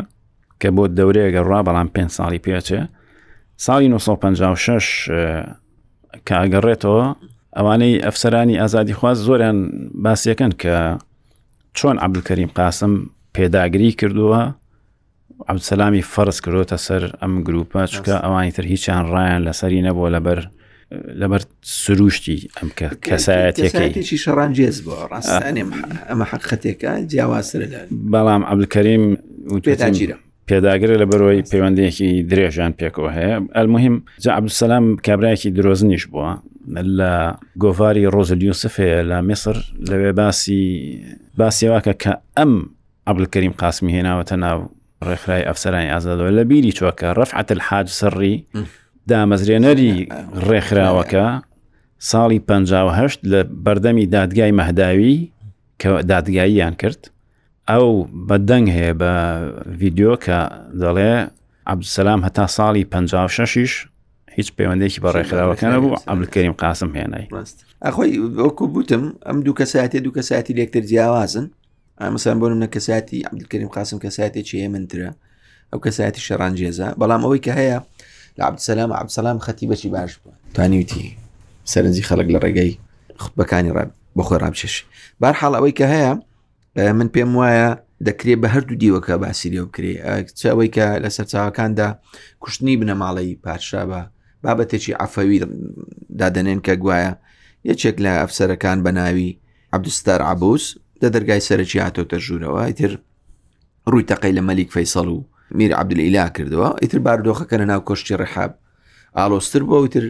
کە 0.62 0.68
بۆ 0.76 0.84
دەورەیەگە 0.98 1.42
ڕا 1.50 1.60
بەڵام 1.68 1.88
پێ 1.96 2.04
ساڵی 2.18 2.40
پێچێ 2.46 2.82
ساڵی 3.66 3.88
1956 3.88 5.12
کاگەڕێتەوە 6.30 7.04
ئەوانەی 7.58 8.02
ئەفسەرانی 8.06 8.60
ئازادی 8.62 8.94
خواز 9.00 9.18
زۆریان 9.28 9.58
باسیەکەن 10.06 10.52
کە 10.62 10.78
چۆن 11.78 11.98
عبلکەریم 12.06 12.52
قاسم 12.58 12.94
پێداگری 13.38 13.92
کردووە 14.02 14.42
عبسەلامی 15.52 16.02
فەرز 16.14 16.38
کردۆتە 16.46 16.78
سەر 16.86 17.04
ئەم 17.22 17.34
گروپە 17.48 17.82
چکە 17.94 18.16
ئەوانی 18.24 18.52
تر 18.56 18.64
هیچیان 18.72 19.04
ڕایان 19.14 19.42
لەسەری 19.48 19.82
نەبووە 19.88 20.10
لەبەر 20.16 20.40
لەبەر 21.22 21.42
سروشتی 21.64 22.38
ئەم 22.58 22.70
کە 22.80 22.88
کەسایەتێکی 23.10 24.18
شەڕانجێز 24.24 24.78
بۆ 24.86 24.96
ڕاستانێ 25.12 25.64
ئەمە 26.10 26.26
حقەتێکە 26.32 26.92
جیاواسر 27.12 27.62
بەڵام 28.14 28.42
عبلکەریم 28.52 29.04
پێتاگیرە 29.68 30.16
پێداگرە 30.50 30.96
لە 31.02 31.06
بەرەوەی 31.12 31.42
پەیوەندێکی 31.52 32.12
درێژیان 32.32 32.74
پێکەوە 32.80 33.10
هەیە 33.18 33.36
ئەلمهم 33.58 33.96
جا 34.24 34.32
عبدسەسلام 34.40 34.86
کابراایکی 35.08 35.50
درۆزنیش 35.58 36.04
بووە 36.14 36.32
لە 36.98 37.12
گۆڤاری 37.64 38.04
ڕۆزلیوسفەیە 38.16 39.00
لە 39.12 39.18
میسر 39.30 39.58
لەوێ 39.90 40.12
باسی 40.20 40.62
باسیێواکە 41.40 41.94
کە 42.04 42.14
ئەم 42.38 42.54
عبلکەریم 43.12 43.54
قاسمی 43.62 43.92
هێناوەتە 43.98 44.36
ناو 44.46 44.60
ڕێکخرای 45.08 45.44
ئەفسەرانی 45.50 45.92
ئازادەوە 45.94 46.32
لە 46.38 46.44
بیری 46.50 46.72
چوەکە 46.78 47.08
ڕفعەت 47.20 47.50
الحاج 47.56 47.88
سڕی 48.00 48.36
دامەزرێنەری 49.10 49.94
ڕێکخراوەکە 50.48 51.26
ساڵی 52.12 52.40
1950 52.50 53.20
لە 53.32 53.40
بەردەمی 53.66 54.06
دادگای 54.14 54.52
مەهداوی 54.60 55.18
کە 55.84 55.90
دادگاییان 56.10 56.76
کرد 56.82 57.02
ئەو 57.70 57.86
بەدەنگ 58.30 58.68
هەیە 58.76 58.94
بە 59.02 59.12
ڤیددیۆ 59.80 60.14
کە 60.26 60.38
دەڵێ 60.82 61.14
عبدسەسلام 61.72 62.20
هەتا 62.26 62.46
ساڵی 62.58 62.84
56 62.92 63.88
هیچ 64.38 64.48
پەیوەندێکی 64.58 65.00
بە 65.04 65.10
ڕێکخراوەکانە 65.16 65.78
بوو 65.82 65.98
ئەملکەریم 66.10 66.56
قاسم 66.62 66.92
هێنای 67.00 67.28
ئەخۆی 67.86 68.12
ئەوکو 68.44 68.66
بوتم 68.74 69.04
ئەم 69.28 69.38
دوو 69.46 69.56
کەساتی 69.60 70.00
دوو 70.06 70.14
کەساتی 70.18 70.54
لەکتر 70.60 70.84
جیاوازن 70.92 71.46
ئامەسان 72.02 72.38
بۆنم 72.42 72.60
نە 72.64 72.68
کەساتی 72.76 73.18
عبدکەریم 73.30 73.70
قاسم 73.76 73.98
کەساتێکی 74.06 74.58
هێمنترە 74.64 75.10
ئەو 75.72 75.80
کەساتی 75.86 76.22
شەڕانجێزە 76.28 76.88
بەڵام 77.00 77.22
ئەوەی 77.26 77.42
کە 77.46 77.54
هەیە 77.60 77.80
لە 78.40 78.44
عبدسەسلام 78.46 78.92
عبسەسلام 79.02 79.38
خەتی 79.46 79.68
بەچی 79.70 79.86
باش 79.96 80.12
بوو 80.22 80.34
توانیوتی 80.54 81.06
سەرنجی 81.72 82.04
خەڵک 82.10 82.28
لە 82.36 82.40
ڕێگەی 82.44 82.72
خبەکانی 83.24 83.72
بەخۆی 84.18 84.40
ڕابچێش 84.44 84.76
بار 85.22 85.34
حاڵ 85.42 85.54
ئەوەی 85.58 85.74
کە 85.80 85.86
هەیە 85.94 86.14
من 87.00 87.08
پێم 87.16 87.32
وایە 87.40 87.68
دەکرێت 88.08 88.40
بە 88.44 88.48
هەردوو 88.56 88.80
دیوەکە 88.82 89.14
باسیریەوە 89.24 89.68
بکرێ 89.70 89.92
چاوەی 90.40 90.70
کە 90.76 90.86
لە 91.04 91.10
سەرچاوەکاندا 91.16 91.88
کوشتنی 92.44 92.76
بنەماڵی 92.82 93.32
پادشا 93.46 93.82
بە 93.92 94.02
بابەتێکی 94.44 94.94
عفەوی 95.04 95.40
دادنێن 96.20 96.60
کە 96.66 96.74
گوایە 96.84 97.12
یەکێک 97.70 97.98
لە 98.06 98.12
ئەفسەرەکان 98.22 98.78
بە 98.86 98.92
ناوی 99.00 99.32
عبدستار 99.76 100.22
عبوس 100.34 100.64
دە 101.02 101.08
دەرگای 101.16 101.42
سەرکی 101.50 101.80
هاتۆتە 101.86 102.18
ژوورەوە 102.26 102.64
تر 102.80 102.92
ڕووی 103.92 104.06
تەقەی 104.10 104.34
لە 104.38 104.42
مەلیک 104.48 104.70
فەیسەڵ 104.76 105.08
و 105.18 105.22
میر 105.52 105.76
عبدلیلا 105.76 106.28
کردەوە 106.38 106.80
ئیتر 106.82 107.00
باردۆخەکەنە 107.06 107.66
ناو 107.72 107.82
کۆشتی 107.90 108.16
ڕحاب 108.22 108.52
ئالۆستر 109.18 109.64
بۆ 109.70 109.78
ئیتر 109.84 110.06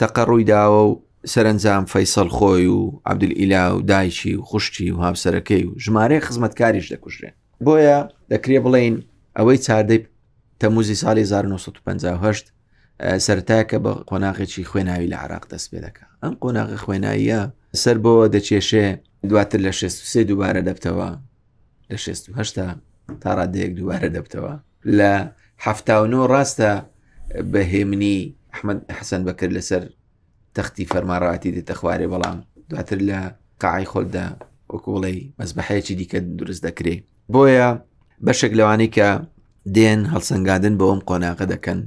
تەقەڕووی 0.00 0.46
داوە 0.52 0.80
و 0.88 0.92
سەرنجام 1.34 1.84
فەیسەڵ 1.92 2.28
خۆی 2.36 2.66
و 2.76 3.00
عبدلیلا 3.06 3.64
و 3.76 3.80
دایکی 3.82 4.34
و 4.34 4.42
خوشتی 4.42 4.90
و 4.90 4.96
هاوسەرەکەی 5.04 5.64
و 5.68 5.78
ژمارەی 5.84 6.20
خزمەتکاریش 6.26 6.86
دەکوژێن 6.92 7.34
بۆیە 7.66 8.00
دەکرێ 8.32 8.58
بڵێن 8.64 8.94
ئەوەی 9.38 9.58
چاردەی 9.66 10.00
تەموزی 10.60 10.96
ساڵی 11.02 11.18
1950 11.18 12.46
سەرتاکە 13.26 13.78
بە 13.84 13.92
قۆناغێکی 14.10 14.68
خوێناوی 14.70 15.10
لە 15.12 15.16
عراق 15.24 15.44
دەست 15.52 15.68
پێ 15.70 15.78
دەکە 15.84 16.04
ئەم 16.22 16.34
قۆناغی 16.42 16.78
خوێناییە 16.84 17.40
سەر 17.82 17.96
بۆەوە 18.04 18.26
دەچێشێ 18.34 18.86
دواتر 19.30 19.60
لە 19.66 19.72
6 19.78 19.86
سێ 20.12 20.20
دووبارە 20.28 20.62
دەبتەوە 20.68 21.10
لە 21.90 21.96
6 21.96 22.54
تا 23.22 23.30
ڕادەیەک 23.38 23.72
دووبارە 23.78 24.08
دەبتەوە 24.16 24.52
لە 24.98 25.12
هەفتاونۆ 25.66 26.20
ڕاستە 26.32 26.70
بەهێمنی 27.52 28.18
ئەحمد 28.52 28.78
حەسەن 28.98 29.22
بەکرد 29.28 29.52
لەسەر 29.58 29.82
تەختی 30.56 30.86
فەرماڕاتی 30.92 31.54
دێتە 31.56 31.74
خوارێ 31.78 32.06
بەڵام 32.12 32.36
دواتر 32.70 32.98
لە 33.10 33.18
قعی 33.62 33.84
خۆلدا 33.90 34.26
وەکوڵی 34.72 35.18
مەزبحەیەکی 35.38 35.94
دیکە 35.98 36.18
دروست 36.38 36.62
دەکرێ 36.66 36.96
بۆیە 37.32 37.68
بەشێک 38.26 38.52
لەوانەی 38.58 38.90
کە 38.96 39.08
دێن 39.76 40.00
هەڵسەنگادن 40.12 40.74
بە 40.78 40.84
ئەوم 40.88 41.00
قۆناغە 41.08 41.46
دەکەن 41.54 41.80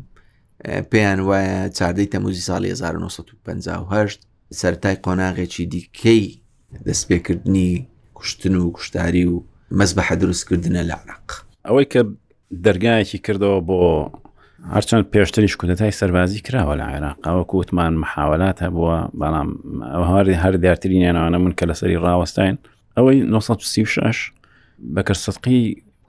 پێیان 0.92 1.20
وایە 1.28 1.58
چاردەی 1.78 2.08
تەموزی 2.14 2.46
ساڵی 2.50 2.70
1950 2.72 4.18
سەرای 4.62 4.96
قۆناغێکی 5.06 5.66
دیکەی 5.74 6.24
دەستپێکردنی 6.88 7.70
کوشتن 8.18 8.56
و 8.56 8.72
کوشتاری 8.76 9.26
و 9.30 9.44
مەزبەحە 9.80 10.16
دروستکردنە 10.22 10.82
لە 10.90 10.96
عراق 11.02 11.28
ئەوەی 11.66 11.88
کە 11.94 12.02
دەرگایەکی 12.66 13.18
کردەوە 13.26 13.60
بۆ 13.68 13.82
هەرچەند 14.76 15.06
پێشتریش 15.14 15.56
کودەتای 15.62 15.92
سەربازی 16.00 16.40
کراوە 16.48 16.76
لە 16.80 16.86
عێراقەوە 16.92 17.44
کووتمان 17.52 17.94
مححاولات 18.04 18.58
هەبووە 18.66 18.98
بەڵام 19.22 19.50
هەری 20.12 20.34
هەر 20.44 20.54
دیارترینێنەوەە 20.64 21.38
من 21.44 21.54
کە 21.62 21.66
لەسەری 21.70 21.98
ڕاوەستین 22.06 22.56
ئەوەی 22.98 23.22
1936 23.22 24.32
بەکرد 24.80 25.18
سەدقی 25.26 25.62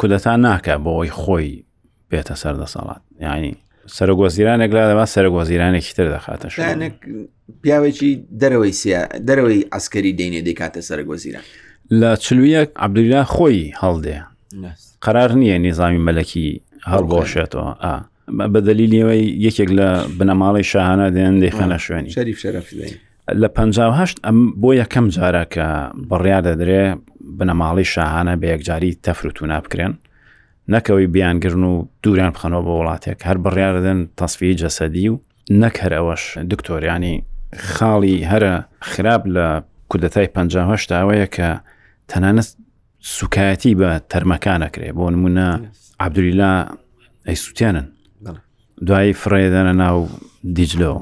کودەتا 0.03 0.33
ناکە 0.47 0.77
بۆەوەی 0.85 1.11
خۆی 1.21 1.63
بێتە 2.11 2.35
سەردەسەڵات 2.43 3.01
یعنی 3.21 3.57
سەرگۆزیرانێک 3.87 4.71
لا 4.77 4.83
دەما 4.91 5.07
سەرگۆزیرانێکی 5.07 5.93
تر 5.95 6.17
دەخاتە 6.17 6.47
پیاوێکی 7.63 8.11
دەرەوەی 8.41 8.73
دەرەوەی 9.29 9.63
ئەسکەری 9.73 10.13
دێنێ 10.19 10.41
دەکاتە 10.49 10.81
سەرگۆزیران 10.89 11.45
لە 12.01 12.11
چلوویەک 12.25 12.71
عبدلا 12.85 13.23
خۆی 13.25 13.63
هەڵدێ 13.83 14.17
قرار 15.07 15.31
نییە 15.43 15.59
نظامی 15.69 15.99
مەلەکی 16.07 16.47
هەڵبۆشێتەوە 16.93 17.69
ئا 17.85 17.95
بەدەلیلەوەی 18.55 19.25
یەکێک 19.47 19.71
لە 19.79 19.89
بنەماڵی 20.19 20.65
شاهانە 20.73 21.07
دێن 21.17 21.35
دەیخەنە 21.43 21.79
شوێنی 21.87 22.11
شەریف 22.17 22.39
شەرفی 22.45 22.75
لە 23.43 23.49
1950 23.59 24.21
ئەم 24.27 24.39
بۆ 24.61 24.69
یەکەم 24.83 25.07
جارە 25.17 25.45
کە 25.55 25.67
بڕیا 26.11 26.41
دەدرێ 26.47 26.85
بنەماڵی 27.39 27.87
شاهانە 27.95 28.35
بە 28.41 28.47
یەکجاری 28.55 28.99
تەفروت 29.05 29.39
و 29.43 29.47
نابکرێن 29.53 29.93
نەکەوەی 30.75 31.07
بیانگرن 31.15 31.63
و 31.65 31.75
دووران 32.03 32.31
بخەنەوە 32.35 32.63
بە 32.67 32.73
وڵاتێک 32.79 33.19
هەر 33.29 33.39
بڕیاردن 33.45 33.99
تەسفی 34.21 34.53
جەسەدی 34.63 35.07
و 35.13 35.17
نەک 35.63 35.75
هەر 35.83 35.93
ئەوەش 35.99 36.23
دکتۆریانی 36.51 37.15
خاڵی 37.75 38.17
هەرە 38.31 38.53
خراپ 38.91 39.23
لە 39.35 39.47
کودەتای 39.91 40.27
1950 40.33 40.87
داوەیە 40.93 41.29
کە 41.37 41.49
تەنانەت 42.11 42.49
سوکایەتی 43.15 43.73
بە 43.81 43.89
تەرمەکانەکرێ 44.13 44.89
بۆ 44.99 45.07
نمونە 45.15 45.49
عبدوریلا 46.05 46.53
ئەی 47.27 47.37
سووتیانن 47.45 47.87
دوایی 48.87 49.15
فڕێدانە 49.23 49.73
ناو 49.83 49.99
دیجلۆ 50.57 50.93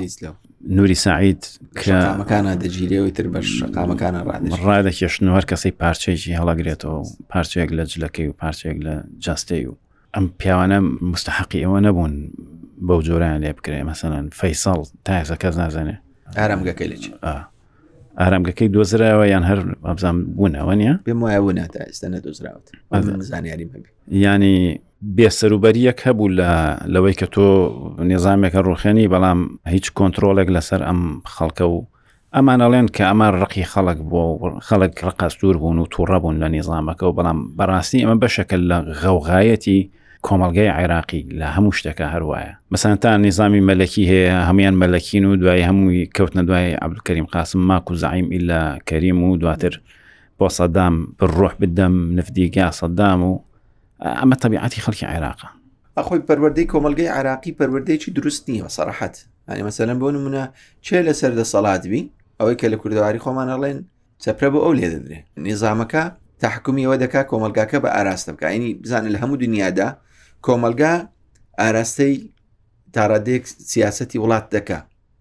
نوری 0.77 0.95
سعید 1.07 1.41
کەمەکانە 1.83 2.53
دەگیرەوەی 2.63 3.13
تر 3.17 3.27
بە 3.33 3.41
شقامەکانە 3.57 4.21
ڕادەکێشن 4.67 5.25
هەر 5.37 5.45
کەسی 5.51 5.73
پارچێکی 5.83 6.37
هەڵەگرێتەوە 6.41 6.99
پارچێک 7.33 7.69
لە 7.79 7.85
جلەکەی 7.93 8.27
و 8.29 8.37
پارچێک 8.43 8.77
لە 8.87 8.95
جاستەی 9.25 9.67
و 9.71 9.75
ئەم 10.15 10.25
پیاوانە 10.41 10.79
مستحقی 11.13 11.65
ئەوە 11.65 11.79
نەبوون 11.87 12.15
بەو 12.87 13.01
جۆران 13.07 13.37
لێ 13.43 13.53
بکرێ 13.59 13.81
مەسەن 13.91 14.25
فەیسەڵ 14.39 14.79
تاسە 15.07 15.35
کەس 15.43 15.55
نازانێ 15.63 15.97
ئارامگەکەی 16.39 16.89
لەچ 16.93 17.05
ئارامگەکەی 18.21 18.69
دۆزراوە 18.75 19.25
یان 19.35 19.45
هەر 19.51 19.59
ئەبزان 19.89 20.15
بوونەوە 20.37 20.75
نیە 20.81 20.95
پێم 21.09 21.19
وایە 21.25 21.41
بوونە 21.45 21.67
تا 21.75 21.81
ئێستا 21.87 22.09
نەدۆزراوت 22.15 22.67
زانیاری 23.31 23.65
هەبی 23.65 23.89
ینی 24.25 24.81
بێسەروبەریەک 25.17 25.99
هەبوو 26.07 26.29
لە 26.39 26.51
لەوەی 26.93 27.15
کە 27.21 27.27
تۆ 27.35 27.47
نێزامێکە 28.11 28.61
ڕوخێنی 28.69 29.11
بەڵام 29.13 29.39
هیچ 29.75 29.87
کۆنتترۆلێک 29.99 30.49
لەسەر 30.57 30.81
ئەم 30.89 31.01
خەڵکە 31.35 31.65
و 31.73 31.77
ئەمانەڵێن 32.35 32.87
کە 32.97 33.05
ئەمان 33.11 33.33
ڕقی 33.43 33.65
خەڵک 33.73 33.99
بۆ 34.11 34.23
خەڵک 34.69 34.95
ڕقاستور 35.09 35.57
بوون 35.63 35.79
و 35.79 35.87
تووڕە 35.95 36.19
بوون 36.23 36.37
لە 36.43 36.49
نێزامەکە 36.55 37.05
و 37.07 37.13
بەڵام 37.19 37.39
بەڕاستی 37.59 38.03
ئەمە 38.05 38.17
بەشەکە 38.23 38.57
لە 38.71 38.77
غەوغایەتی 39.01 39.81
کۆمەلگای 40.29 40.71
عێراقی 40.79 41.23
لە 41.41 41.47
هەموو 41.57 41.73
شتەکە 41.79 42.05
هەروایە 42.15 42.53
مەسانتا 42.75 43.11
نظامی 43.27 43.61
مەلەکی 43.69 44.05
هەیە 44.11 44.35
هەمویان 44.49 44.75
مەلەکین 44.83 45.25
و 45.27 45.37
دوای 45.41 45.63
هەمووی 45.69 46.09
کەوتنە 46.17 46.43
دوای 46.49 46.67
عبلکەریم 46.87 47.25
قاسم 47.35 47.59
ماک 47.69 47.87
و 47.91 47.95
زعیم 48.03 48.27
ئللا 48.37 48.63
کەریم 48.89 49.19
و 49.31 49.37
دواتر 49.43 49.75
بۆ 50.41 50.47
سەدام 50.59 50.95
بڕۆح 51.19 51.53
بدەم 51.63 51.95
نفدیگا 52.19 52.67
سەدام 52.81 53.21
و 53.29 53.33
ئەمە 54.21 54.37
تەبیعاتی 54.43 54.81
خەڵکی 54.85 55.05
عێراقا 55.13 55.49
ئەخۆی 55.99 56.21
پەروەردەی 56.31 56.67
کۆمەلگەی 56.73 57.11
عراقی 57.19 57.57
پەروەردەیەکی 57.61 58.11
دروست 58.17 58.45
نیە 58.51 58.67
سەرحەت 58.77 59.15
ئەنی 59.49 59.63
مەسەلم 59.69 59.99
بۆ 60.03 60.09
نمونە 60.17 60.45
چێ 60.87 60.99
لە 61.07 61.13
سەردە 61.21 61.45
سەڵاتبی 61.53 62.03
ئەوەی 62.41 62.57
کە 62.61 62.67
لە 62.73 62.77
کوردواری 62.83 63.19
خۆمان 63.25 63.49
ئەڵێن 63.55 63.79
چەپرە 64.25 64.49
بۆ 64.53 64.59
ئەو 64.65 64.73
لێ 64.79 64.87
دەدرێ 64.95 65.19
نظامەکە 65.49 66.05
تحکومیەوە 66.43 66.97
دەکا 67.03 67.23
کۆمەلگاکە 67.31 67.79
بە 67.85 67.89
ئاراستە 67.97 68.31
بکە 68.37 68.47
ینی 68.57 68.75
بزانن 68.75 69.09
لە 69.15 69.19
هەموو 69.23 69.37
دنیادا 69.43 69.89
کۆمەلگا 70.47 70.91
ئاراستەی 71.63 72.15
تاڕادێک 72.97 73.45
سیاستی 73.73 74.19
وڵات 74.25 74.47
دەکا 74.57 74.79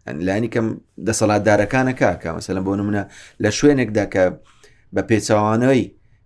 ئەلانی 0.07 0.49
کەم 0.53 0.67
دەسەڵاتدارەکانە 1.07 1.93
کاکە 2.01 2.29
مەسەلم 2.37 2.63
بۆ 2.67 2.73
نمونە 2.79 3.03
لە 3.43 3.49
شوێنێکدا 3.57 4.05
کە 4.13 4.23
بە 4.95 5.01
پێچوانەوەی 5.09 5.83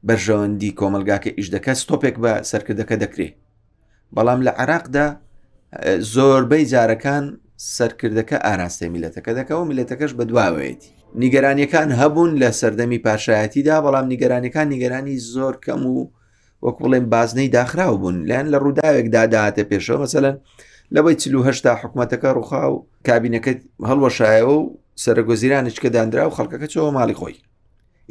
بەرژەوەندی 0.07 0.75
کۆمەلگاکە 0.79 1.29
ئیش 1.37 1.47
دەکە 1.55 1.73
ستۆپێک 1.81 2.15
بە 2.23 2.31
سەرکردەکە 2.51 2.95
دەکرێت 3.03 3.35
بەڵام 4.15 4.39
لە 4.47 4.51
عراقدا 4.61 5.07
زۆربەی 6.13 6.65
جارەکان 6.73 7.23
سەرکردەکە 7.77 8.37
ئاراستەی 8.45 8.89
میلەتەکە 8.95 9.31
دەکەەوە 9.39 9.63
میلەتەکەش 9.69 10.11
بەدواوێتی 10.19 10.89
نیگەرانیەکان 11.23 11.89
هەبوون 12.01 12.31
لە 12.41 12.49
سەردەمی 12.59 13.03
پاشایەتیدا 13.05 13.75
بەڵام 13.85 14.05
نیگەرانەکان 14.13 14.67
نیگەرانی 14.73 15.15
زۆر 15.33 15.55
کەم 15.65 15.81
و 15.93 15.97
وەکو 16.61 16.83
بڵێن 16.83 17.05
بازنەی 17.13 17.47
داخراو 17.53 17.97
بوون 17.97 18.15
لیان 18.29 18.47
لە 18.53 18.57
ڕووداوێکدا 18.63 19.23
داهاتە 19.33 19.63
پێشەوە 19.71 19.97
مەسەلەن 20.05 20.35
لەبی 20.95 21.15
چهشتا 21.21 21.71
حکوومەتەکە 21.81 22.29
ڕوخا 22.37 22.63
و 22.71 22.75
کابینەکەت 23.07 23.59
هەڵوەشایەوە 23.89 24.55
و 24.61 24.77
سەرگۆزیرانش 25.05 25.75
کە 25.83 25.89
دانرا 25.95 26.23
و 26.29 26.35
خەڵکەکە 26.37 26.67
چەوە 26.73 26.89
ماڵی 26.97 27.15
خۆی 27.19 27.35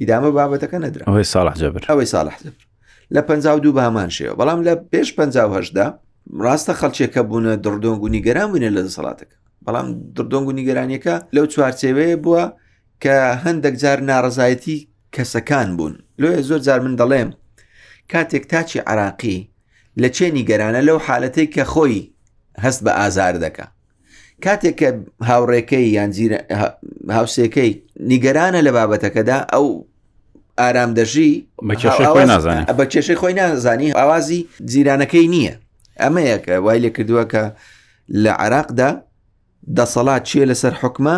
ئیدامە 0.00 0.30
بابەتەکە 0.38 0.78
نەدرا 0.84 1.02
ئەوەی 1.08 1.26
ساڵح 1.34 1.54
جبر 1.60 1.80
ئەوەی 1.90 2.06
ساڵح 2.14 2.36
جبر 2.42 2.60
لە 3.14 3.20
پ 3.26 3.30
دو 3.64 3.72
بامان 3.78 4.10
شێوە 4.10 4.34
بەڵام 4.40 4.60
لە 4.66 4.72
پێش 4.92 5.08
پهدا 5.16 5.92
ڕاستە 6.44 6.72
خەڵچێکە 6.80 7.20
بوونە 7.28 7.52
دڕدۆنگ 7.64 8.00
و 8.04 8.08
نیگەران 8.16 8.46
بوونە 8.52 8.68
لە 8.76 8.82
سڵاتەکە 8.96 9.36
بەڵام 9.66 9.86
دردۆنگ 10.16 10.46
و 10.50 10.56
نیگەرانیەکە 10.58 11.14
لەو 11.34 11.46
چوارچێوەیە 11.54 12.16
بووە 12.24 12.44
کە 13.02 13.14
هەندێک 13.44 13.74
جار 13.82 13.98
ناڕزایەتی 14.10 14.78
کەسەکان 15.14 15.68
بوون 15.76 15.94
لۆیە 16.20 16.40
زۆر 16.48 16.58
جار 16.66 16.80
من 16.84 16.94
دەڵێم 17.00 17.30
کاتێک 18.12 18.44
تاچی 18.50 18.78
عراقی 18.90 19.38
لە 20.02 20.08
چێنی 20.16 20.42
گەرانە 20.50 20.80
لەو 20.88 20.98
حالەتەی 21.06 21.48
کە 21.54 21.62
خۆی 21.72 22.04
هەست 22.64 22.80
بە 22.84 22.92
ئازار 23.00 23.34
دەکە 23.44 23.66
کاتێک 24.44 24.74
کە 24.80 24.88
هاوڕێکەی 25.28 25.86
یان 25.96 26.10
هاوسەکەی 27.16 27.72
نیگەرانە 28.12 28.60
لە 28.66 28.70
بابەتەکەدا 28.76 29.38
ئەو 29.54 29.66
ئارامدەژی 30.58 31.32
بە 31.68 32.84
کێشەی 32.92 33.16
خۆی 33.22 33.32
نازانی 33.42 33.92
ئاوازی 33.98 34.40
جیرانەکەی 34.70 35.26
نییە 35.34 35.54
ئەمەیەکە 36.02 36.52
وای 36.64 36.80
لێ 36.84 36.90
کردووە 36.96 37.24
کە 37.32 37.42
لە 38.24 38.32
عراقدا 38.42 38.90
دەسەڵات 39.76 40.22
چێ 40.30 40.42
لەسەر 40.50 40.74
حکمە 40.82 41.16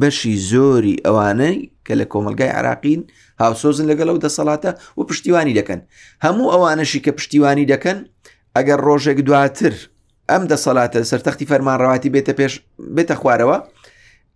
بەشی 0.00 0.34
زۆری 0.50 1.00
ئەوانەی 1.06 1.56
کە 1.86 1.92
لە 2.00 2.04
کۆمەلگای 2.12 2.52
عراقین 2.58 3.00
هاوسۆزن 3.42 3.84
لەگەڵ 3.90 4.08
ئەو 4.12 4.18
دەسەڵاتە 4.26 4.70
و 4.98 5.02
پشتیوانی 5.10 5.54
دەکەن 5.58 5.80
هەموو 6.26 6.52
ئەوانەشی 6.52 7.00
کە 7.04 7.10
پشتیوانی 7.18 7.66
دەکەن 7.72 7.98
ئەگەر 8.56 8.78
ڕۆژێک 8.86 9.18
دواتر 9.28 9.74
ئەم 10.30 10.42
دەسەڵاتە 10.52 10.98
سەرتەختی 11.10 11.46
فەرمانڕاتی 11.50 12.10
بێتە 12.14 12.32
پێش 12.38 12.52
بێتە 12.96 13.14
خوارەوە 13.20 13.56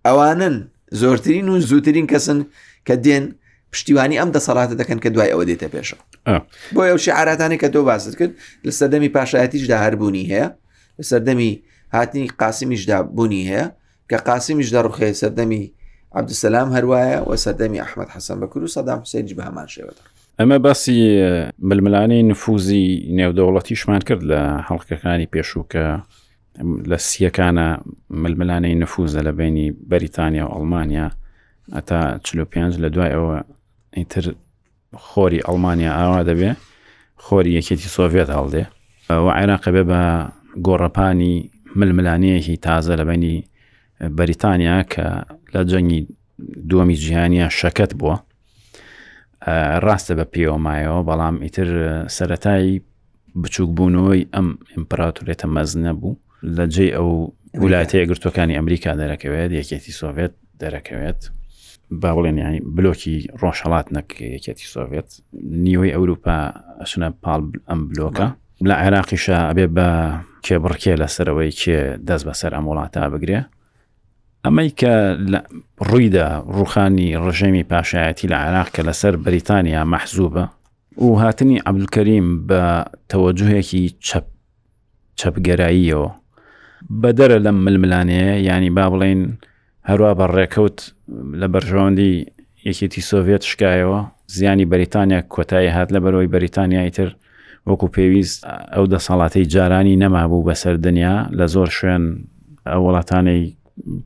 ئەوانن 0.07 0.57
زۆرترین 1.03 1.47
و 1.53 1.55
زووترین 1.69 2.07
کەسن 2.13 2.39
کە 2.87 2.95
دێن 3.05 3.25
پشتیوانی 3.73 4.17
ئەم 4.21 4.31
دەسەڵاتە 4.37 4.75
دەکەن 4.81 4.99
کە 5.05 5.09
دوای 5.15 5.31
ئەوە 5.35 5.45
دێتە 5.51 5.69
پێشە 5.75 5.97
بۆ 6.75 6.83
ئەو 6.91 6.99
شعاراتانی 7.07 7.59
کە 7.63 7.69
تۆ 7.75 7.81
باست 7.89 8.15
کرد 8.19 8.33
لە 8.67 8.71
سەردەمی 8.79 9.11
پاشایەتیشدا 9.17 9.77
هەربوونی 9.85 10.25
هەیە 10.33 10.47
لە 10.99 11.05
سەردەمی 11.11 11.51
هاتنی 11.97 12.27
قاسمیشدا 12.43 12.99
بوونی 13.17 13.43
هەیە 13.51 13.65
کە 14.11 14.17
قاسمیشدا 14.29 14.81
ڕوخێ 14.87 15.09
سەردەمی 15.23 15.63
عبدسەسلام 16.15 16.69
هەروایە 16.77 17.23
و 17.29 17.37
سەردەمی 17.45 17.81
ئەحمد 17.85 18.09
حەسەن 18.15 18.39
بەکر 18.43 18.63
و 18.63 18.67
سەدام 18.67 18.99
حوسێنج 19.05 19.29
بە 19.37 19.43
هەمان 19.49 19.67
شێوەتە 19.69 20.03
ئەمە 20.39 20.59
باسی 20.59 20.99
ململانی 21.59 22.23
نفوزی 22.23 23.17
نێودەوڵەتیشمان 23.17 24.01
کرد 24.09 24.23
لە 24.31 24.41
هەڵکەکانی 24.69 25.29
پێشووکە 25.37 25.87
لە 26.91 26.99
سیەکانە 27.09 27.69
ململانەی 28.11 28.75
نفوزە 28.75 29.21
لە 29.27 29.33
بینی 29.39 29.73
بەریتانیا 29.91 30.45
و 30.47 30.53
ئەڵمانیا 30.55 31.09
ئەتا 31.77 32.19
45 32.23 32.79
لە 32.83 32.89
دوای 32.95 33.13
ئەوە 33.15 33.37
ئیتر 33.97 34.25
خۆری 35.07 35.41
ئەڵمانیا 35.47 35.93
ئاوا 35.99 36.23
دەبێ 36.29 36.51
خۆری 37.25 37.51
یەکێتی 37.59 37.89
سۆڤێت 37.97 38.29
هەڵدێ 38.37 38.65
و 39.11 39.27
عێراقە 39.37 39.71
بێ 39.77 39.83
بە 39.91 40.03
گۆڕەپانی 40.67 41.35
ململانەیەکی 41.79 42.57
تازە 42.67 42.95
لە 43.01 43.05
بینی 43.11 43.37
بەریتانیا 44.19 44.77
کە 44.93 45.05
لە 45.55 45.63
جەنگی 45.71 46.07
دووەمی 46.69 46.97
جیهانیە 47.03 47.47
شەکەت 47.61 47.93
بووە 48.01 48.17
ڕاستە 49.85 50.13
بە 50.19 50.25
پێوەمایەوە 50.35 51.03
بەڵام 51.09 51.37
ئیتر 51.45 51.69
سەتایی 52.19 52.83
بچووک 53.43 53.71
بوونەوەی 53.77 54.29
ئەم 54.35 54.49
ئیمپراتورێتە 54.75 55.47
مەزنە 55.57 55.93
بوو 56.01 56.19
لە 56.57 56.65
جێ 56.75 56.87
ئەو 56.97 57.11
ویلاتەیە 57.63 58.05
گرتوەکانی 58.11 58.57
ئەمریکا 58.59 58.93
دەرەکەوێت 59.01 59.51
یەکێتی 59.61 59.93
سۆڤێت 60.01 60.33
دەرەکەوێت 60.61 61.21
با 62.01 62.11
بڵێن 62.17 62.37
یانی 62.45 62.61
بلۆکی 62.77 63.17
ڕۆژهڵات 63.43 63.87
نەکەیەکێتی 63.97 64.67
سۆڤێت 64.75 65.09
نیوەی 65.67 65.95
ئەوروپا 65.97 66.37
ئەشنە 66.83 67.09
پاڵ 67.23 67.43
ئەم 67.69 67.81
بلۆکە 67.91 68.27
لە 68.69 68.75
عێراقیشە 68.83 69.39
ئەبێ 69.49 69.67
بە 69.77 69.89
کێبڕکێ 70.47 70.93
لەسەرەوەی 71.03 71.53
کێ 71.61 71.79
دەست 72.09 72.25
بەسەر 72.29 72.53
ئەم 72.57 72.65
وڵاتە 72.71 73.03
بگرێ 73.15 73.41
ئەمەی 74.47 74.71
کە 74.81 74.93
ڕوویدا 75.89 76.27
ڕوخانی 76.57 77.09
ڕژەمی 77.27 77.65
پاشایەتی 77.73 78.27
لە 78.33 78.37
عراق 78.47 78.69
کە 78.75 78.83
لەسەر 78.89 79.15
بریتانیا 79.27 79.83
مەحزوبە 79.95 80.45
و 81.05 81.09
هاتنی 81.23 81.59
عبلکەریم 81.71 82.27
بە 82.49 82.63
تەوەجوهێکی 83.11 83.83
چەپگەراییەوە 85.19 86.09
بەدەرە 87.03 87.39
لەم 87.47 87.59
ململانەیە 87.65 88.31
ینی 88.49 88.71
با 88.77 88.87
بڵین 88.93 89.23
هەروە 89.89 90.13
بە 90.19 90.27
ڕێکەوت 90.37 90.79
لە 91.41 91.47
بەرژەوەندی 91.53 92.15
یەکێتی 92.69 93.03
سۆڤێت 93.09 93.43
شکایەوە 93.51 94.01
زیانی 94.37 94.67
بەریتانیا 94.73 95.21
کۆتایی 95.35 95.75
هات 95.77 95.89
لە 95.95 95.99
بەرەوەی 96.05 96.33
بەریتانیای 96.35 96.91
تر 96.97 97.09
وەکو 97.69 97.87
پێویست 97.97 98.39
ئەو 98.75 98.85
دەسەڵاتی 98.93 99.45
جارانی 99.55 99.99
نەمابوو 100.03 100.47
بەسەر 100.49 100.77
دنیا 100.87 101.17
لە 101.39 101.47
زۆر 101.55 101.69
شوێن 101.79 102.05
وڵاتانەی 102.85 103.45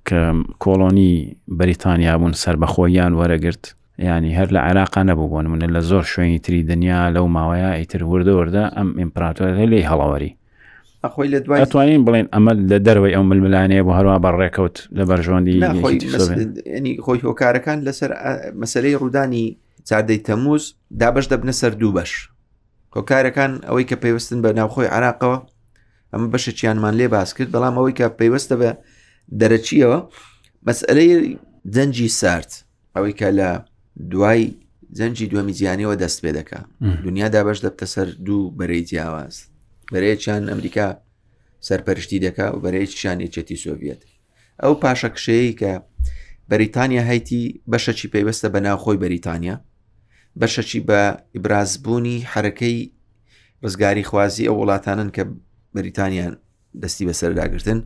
کە 0.08 0.20
کۆلۆنی 0.64 1.36
بەریتانیا 1.58 2.14
بوون 2.18 2.32
سربەخۆیان 2.44 3.12
وەرەگرت 3.20 3.64
ینی 3.98 4.36
هەر 4.38 4.48
لە 4.54 4.58
عێراقا 4.60 5.02
نەبوو 5.08 5.28
بۆن 5.32 5.46
منە 5.52 5.66
لە 5.76 5.80
زۆر 5.80 6.02
شوێنی 6.12 6.38
تری 6.44 6.62
دنیا 6.62 7.10
لەو 7.16 7.26
ماوەیە 7.36 7.72
ئیتر 7.78 8.02
وردە 8.04 8.32
وردە 8.40 8.64
ئەم 8.76 8.88
ئیمپراتۆر 8.98 9.66
لێ 9.72 9.80
هەڵەوەری 9.90 10.32
خۆی 11.12 11.28
لە 11.32 11.38
دوای 11.40 11.66
توانین 11.66 12.04
بڵێن 12.06 12.26
ئەمە 12.34 12.52
لە 12.70 12.78
دەروی 12.86 13.14
ئەو 13.16 13.22
ململانەیە 13.30 13.82
بۆ 13.86 13.92
هەروە 13.98 14.16
بەڕێکەوت 14.24 14.76
لە 14.98 15.04
بەرژۆندی 15.10 15.58
خۆی 17.04 17.18
هۆکارەکان 17.28 17.78
لەسەر 17.86 18.10
مەسلەی 18.62 18.94
ڕوودانی 19.00 19.44
چاردەی 19.88 20.18
تەموز 20.26 20.62
دابش 21.00 21.24
دەبنە 21.32 21.54
سەر 21.60 21.72
دوو 21.80 21.92
بەش 21.98 22.12
کۆکارەکان 22.94 23.52
ئەوەی 23.68 23.84
کە 23.90 23.96
پێوەستن 24.04 24.38
بە 24.44 24.50
ناوخۆی 24.58 24.88
عراقەوە 24.96 25.38
ئەمە 26.12 26.26
بەشە 26.32 26.52
چیانمان 26.58 26.94
لێ 27.00 27.06
باس 27.14 27.30
کرد 27.36 27.48
بەڵام 27.54 27.74
ئەوەی 27.78 27.94
کە 27.98 28.06
پێیوەستە 28.20 28.54
بە 28.60 28.70
دەرەچیەوە 29.40 29.98
مەسئلەی 30.68 31.38
دەنجی 31.74 32.08
سارد 32.20 32.50
ئەوەی 32.94 33.14
کە 33.20 33.28
لە 33.40 33.50
دوای 34.12 34.42
زەنجی 34.98 35.26
دووەمی 35.30 35.54
زیانیەوە 35.58 35.96
دەست 36.02 36.18
پێ 36.24 36.30
دەکە 36.38 36.60
دنیا 37.04 37.28
دابش 37.28 37.58
دەبتە 37.64 37.84
سەر 37.94 38.08
دوو 38.26 38.50
بەرەی 38.58 38.82
جیاواز 38.88 39.34
بەرەیەکیان 39.92 40.42
ئەمریکا 40.52 40.88
سەرپەرشتی 41.68 42.18
دەکا 42.24 42.46
و 42.54 42.58
بەرەیەکیشان 42.64 43.16
یەچێتی 43.24 43.56
سۆڤێت 43.64 44.00
ئەو 44.62 44.74
پاشە 44.82 45.08
کشەیە 45.16 45.52
کە 45.60 45.72
بەریتانیا 46.50 47.02
هەیتی 47.10 47.42
بەشەکی 47.72 48.08
پێیوەستە 48.14 48.48
بە 48.54 48.60
ناوخۆی 48.66 49.00
بەریتانیا 49.04 49.56
بەشەکی 50.40 50.80
بە 50.88 51.00
ئیبرازبوونی 51.34 52.18
حرەکەی 52.32 52.78
ڕزگاری 53.64 54.04
خوازی 54.10 54.48
ئەو 54.48 54.56
وڵاتانن 54.62 55.08
کە 55.16 55.22
بەریتانیان 55.74 56.34
دەستی 56.82 57.06
بەسەرداگرتن 57.10 57.78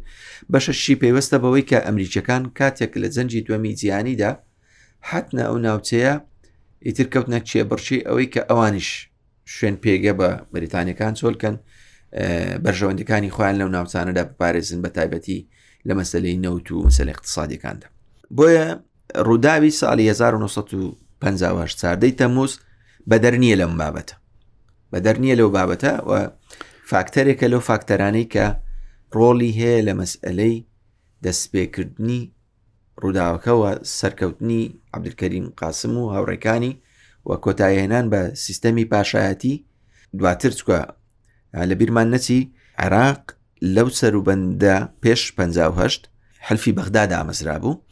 بەشەشی 0.53 0.95
پێوەستە 1.03 1.37
بەوەی 1.45 1.65
کە 1.71 1.79
ئەمریکەکان 1.87 2.43
کاتێک 2.59 2.93
لە 3.03 3.09
جەنجی 3.15 3.45
دووەمی 3.47 3.73
جیهانیدا 3.81 4.31
حتنە 5.11 5.43
ئەو 5.49 5.57
ناوچەیە 5.67 6.15
ئیتر 6.87 7.07
کەوتنە 7.15 7.39
چێبڕشی 7.51 7.99
ئەوەی 8.09 8.29
کە 8.35 8.43
ئەوانش 8.51 8.89
شوێن 9.55 9.77
پێگە 9.85 10.13
بە 10.21 10.29
بریتانیەکان 10.53 11.13
چۆلکەن 11.21 11.57
بەرژەوەندەکانی 12.65 13.31
خۆیان 13.37 13.57
لەو 13.61 13.69
ناوچانەدا 13.77 14.23
بپارێزن 14.29 14.81
بە 14.85 14.91
تایبەتی 14.97 15.39
لە 15.89 15.93
مەسلەی 15.99 16.37
نەوت 16.45 16.67
و 16.73 16.85
مەسلە 16.89 17.11
اقتصادیەکاندا 17.17 17.87
بۆیە 18.37 18.67
ڕووداوی 19.29 19.73
ساڵی 19.81 20.05
1950 20.13 21.67
چاردەی 21.81 22.13
تەموز 22.21 22.53
بە 23.11 23.17
دەرنیە 23.25 23.57
لەم 23.61 23.75
بابەتە 23.81 24.15
بە 24.93 24.99
دەرنیە 25.07 25.35
لەو 25.41 25.49
بابەتە 25.57 25.91
فاکتەرێکە 26.91 27.47
لەو 27.53 27.61
فاکتەرانەی 27.69 28.27
کە 28.33 28.47
ڕۆلی 29.19 29.51
هەیە 29.59 29.81
لە 29.89 29.93
مەسئلەی 30.01 30.57
دەستپێکردنی 31.25 32.21
ڕووداوەکەەوە 33.03 33.73
سەرکەوتنی 33.99 34.63
عبدکەریم 34.97 35.47
قاسم 35.61 35.93
و 35.99 36.11
هاوڕێکانی 36.15 36.73
وە 37.29 37.37
کۆتایهێنان 37.45 38.07
بە 38.13 38.21
سیستەمی 38.45 38.87
پاشایەتی 38.93 39.55
دواتر 40.19 40.53
چکە 40.59 40.81
لە 41.69 41.75
بیرمان 41.81 42.09
نەچی 42.15 42.41
عێراق 42.83 43.23
لەو 43.77 43.89
سەروبەندە 44.01 44.77
پێش 45.03 45.21
1950 45.39 46.03
هەلفی 46.49 46.73
بەغدادا 46.79 47.17
ئامەزرا 47.19 47.57
بوو 47.63 47.83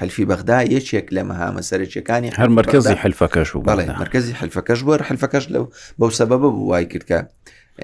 هەلفی 0.00 0.24
بەغدا 0.30 0.58
یەکێک 0.76 1.06
لە 1.16 1.22
مەهامە 1.30 1.62
سەرچەکانی 1.68 2.30
هەر 2.42 2.48
مرکزی 2.58 2.94
حلفەکەش 3.02 3.48
و 3.56 3.62
بەڵێ 3.66 3.84
مرکزی 4.04 4.32
حلفەکەش 4.40 4.80
بۆ 4.86 4.92
هەلفەکەش 5.08 5.44
لەو 5.54 5.64
بەو 5.98 6.10
سەبە 6.18 6.36
بوو 6.42 6.66
وای 6.70 6.86
کردکە 6.92 7.20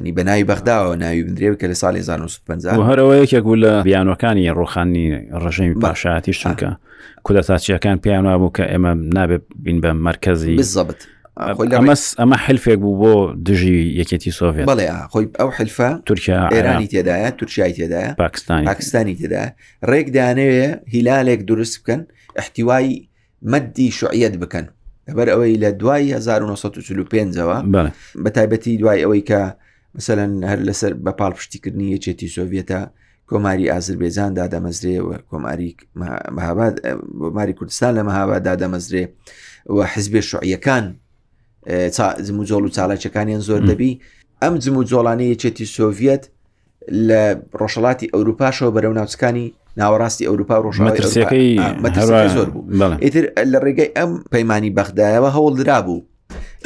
ینی 0.01 0.13
بە 0.13 0.23
ناوی 0.25 0.45
بەخداوە 0.45 0.97
ناوی 1.01 1.23
بندرێ 1.25 1.55
کە 1.61 1.67
لە 1.73 1.77
ساڵی 1.83 1.97
1950 1.97 2.93
هەرەوە 2.93 3.15
یەکێک 3.27 3.43
بوو 3.45 3.57
لە 3.63 3.83
بیانەکانی 3.85 4.51
ڕوخانی 4.59 5.07
ڕژەمی 5.45 5.75
باششاتی 5.81 6.33
شونکە 6.33 6.71
کودە 7.29 7.43
تاچیەکان 7.47 7.97
پیانوا 8.03 8.37
بوو 8.39 8.53
کە 8.57 8.63
ئێمە 8.73 8.93
نابێت 9.17 9.43
بین 9.65 9.81
بە 9.83 9.91
مرکزی 10.09 10.57
بزبت 10.57 11.09
ئەمەس 11.79 12.15
ئەمە 12.21 12.37
حلفێک 12.45 12.79
بوو 12.79 12.99
بۆ 13.03 13.15
دژی 13.47 13.79
یەکێتی 14.03 14.31
سۆڤێت 14.39 14.67
بڵێ 14.71 14.87
خۆی 15.13 15.27
ئەو 15.41 15.51
حلفە 15.59 15.91
تورکیا 16.09 16.39
ئێرانی 16.55 16.87
تێدایە 16.93 17.29
تورکیای 17.41 17.73
تێدایە 17.79 18.11
پاکستانی 18.25 18.67
پاکستانی 18.71 19.15
تێدایە 19.21 19.49
ڕێک 19.91 20.09
دانەوێ 20.17 20.67
هیلالێک 20.95 21.41
دروست 21.51 21.75
بکەن 21.81 22.01
احتیوای 22.41 22.89
مەدی 23.53 23.89
شوعیت 23.99 24.35
بکەن 24.43 24.67
لەبەر 25.09 25.29
ئەوەی 25.35 25.55
لە 25.63 25.71
دوای 25.81 26.09
1945ەوە 26.25 27.57
بە 28.25 28.31
تایبەتی 28.37 28.73
دوای 28.81 29.03
ئەوەی 29.05 29.25
کە 29.31 29.41
مثلەن 29.95 30.45
هەر 30.45 30.61
لەسەر 30.69 30.93
بە 31.05 31.13
پاڵ 31.19 31.33
پشتیکردنی 31.37 31.97
یەکێتی 31.97 32.29
سۆڤێتە 32.37 32.81
کۆماری 33.31 33.71
ئازربێجان 33.73 34.31
دادەمەزرێەوە 34.39 35.15
کۆماری 35.31 35.77
ماری 37.37 37.53
کوردستان 37.59 37.93
لە 37.99 38.03
مەهاوا 38.09 38.39
دادەمەزرێ 38.49 39.05
و 39.67 39.79
حزبێ 39.93 40.21
شوعیەکان 40.31 40.85
زموجۆڵ 42.29 42.63
و 42.65 42.69
چالاچەکانیان 42.77 43.43
زۆر 43.49 43.61
دەبی 43.69 43.93
ئەم 44.43 44.55
زم 44.65 44.77
و 44.79 44.85
جۆڵانەیە 44.91 45.37
چێتی 45.43 45.67
سۆڤەت 45.77 46.23
لە 47.09 47.23
ڕۆژەڵاتی 47.61 48.11
ئەوروپاشەوە 48.15 48.75
بەرەو 48.77 48.97
ناوچکانی 48.99 49.55
ناوەڕاستی 49.81 50.27
ئەوروپا 50.29 50.57
ڕۆژەکەی 50.65 51.07
زۆر 52.37 52.49
بوو 52.53 52.99
ئیتر 53.05 53.25
لە 53.53 53.59
ڕێگەی 53.65 53.91
ئەم 53.99 54.11
پەیمانانی 54.33 54.75
بەخدایەوە 54.77 55.31
هەوڵ 55.37 55.53
درا 55.61 55.79
بوو 55.87 56.01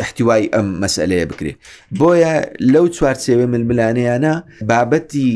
احتیوای 0.01 0.49
ئەم 0.55 0.69
مەسئلەیە 0.85 1.27
بکرێت 1.31 1.57
بۆیە 1.99 2.35
لەو 2.75 2.87
چوارچێوێ 2.97 3.47
ململانەیانە 3.55 4.33
بابەتی 4.71 5.29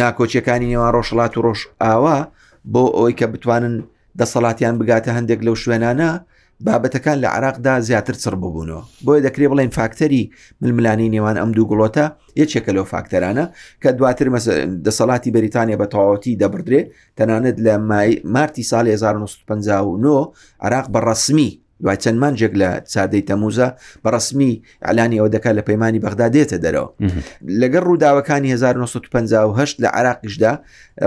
ناکۆچیەکانی 0.00 0.68
نێوان 0.72 0.90
ڕۆژڵات 0.96 1.32
و 1.36 1.42
ڕۆژ 1.46 1.60
ئاوا 1.82 2.18
بۆ 2.72 2.82
ئەوەی 2.96 3.14
کە 3.20 3.26
بتوانن 3.32 3.74
دەسەڵاتیان 4.20 4.74
بگاتە 4.80 5.10
هەندێک 5.16 5.40
لەو 5.46 5.54
شوێنانە 5.62 6.10
بابەتەکان 6.66 7.16
لە 7.24 7.28
عراقدا 7.36 7.74
زیاتر 7.88 8.14
چڕ 8.22 8.34
ببوونەوە 8.42 8.82
بۆیە 9.04 9.20
دەکرێ 9.26 9.46
بڵێن 9.52 9.70
فاکتەری 9.78 10.22
ململانی 10.62 11.08
نێوان 11.16 11.36
ئەم 11.42 11.50
دوو 11.56 11.68
گوڵۆتە 11.70 12.06
یەکێکە 12.42 12.70
لەو 12.76 12.84
فاکتەرانە 12.92 13.44
کە 13.82 13.88
دواتر 13.98 14.26
دەسەڵاتی 14.86 15.30
بەریتانیا 15.36 15.76
بە 15.82 15.86
تەواوەتی 15.92 16.38
دەبدرێ 16.42 16.80
تەنانەت 17.18 17.56
لە 17.66 17.74
مارتی 18.34 18.64
ساڵ 18.70 18.86
1950 18.96 20.32
عراق 20.66 20.86
بە 20.94 21.00
ڕسمی 21.08 21.50
دوای 21.84 21.96
چەند 22.04 22.18
مانجێک 22.22 22.52
لە 22.60 22.70
چادەی 22.92 23.22
تەموزە 23.28 23.68
بە 24.02 24.08
ڕسمی 24.14 24.52
ئەلانی 24.86 25.16
ئەوە 25.20 25.30
دەکات 25.34 25.54
لە 25.58 25.62
پەیمانانی 25.68 26.00
بەغدا 26.04 26.26
دێتە 26.36 26.56
دەرەوە 26.64 26.88
لەگەر 27.62 27.82
ڕووداوەکانی 27.88 28.50
1950 28.52 29.80
لە 29.82 29.88
عراقیشدا 29.98 30.52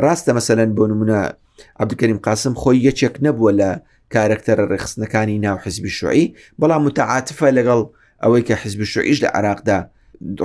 ڕاستە 0.04 0.32
مەسەەن 0.38 0.70
بۆ 0.78 0.84
نمونە 0.92 1.20
عبدکەریم 1.82 2.18
قاسم 2.26 2.54
خۆی 2.62 2.78
یەکێک 2.90 3.16
نەبووە 3.26 3.52
لە 3.60 3.70
کارکتەرە 4.14 4.66
ڕێخستنەکانی 4.72 5.38
ناو 5.46 5.58
حزبی 5.64 5.90
شوعی 6.00 6.26
بەڵام 6.62 6.82
متعاتفە 6.88 7.48
لەگەڵ 7.58 7.80
ئەوەی 8.24 8.44
کە 8.48 8.54
حزب 8.62 8.82
شوعیش 8.94 9.18
لە 9.26 9.30
عراقدا 9.38 9.80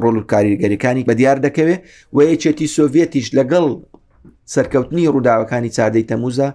ڕۆل 0.02 0.16
و 0.20 0.22
کاریگەریەکانی 0.32 1.04
بە 1.08 1.12
دیار 1.20 1.38
دەکەوێت 1.46 1.80
و 2.14 2.18
یەچێتی 2.30 2.66
سۆڤێتیش 2.76 3.26
لەگەڵ 3.38 3.66
سەرکەوتنی 4.54 5.08
ڕووداوەکانی 5.14 5.70
چادەی 5.76 6.04
تەموزە 6.10 6.48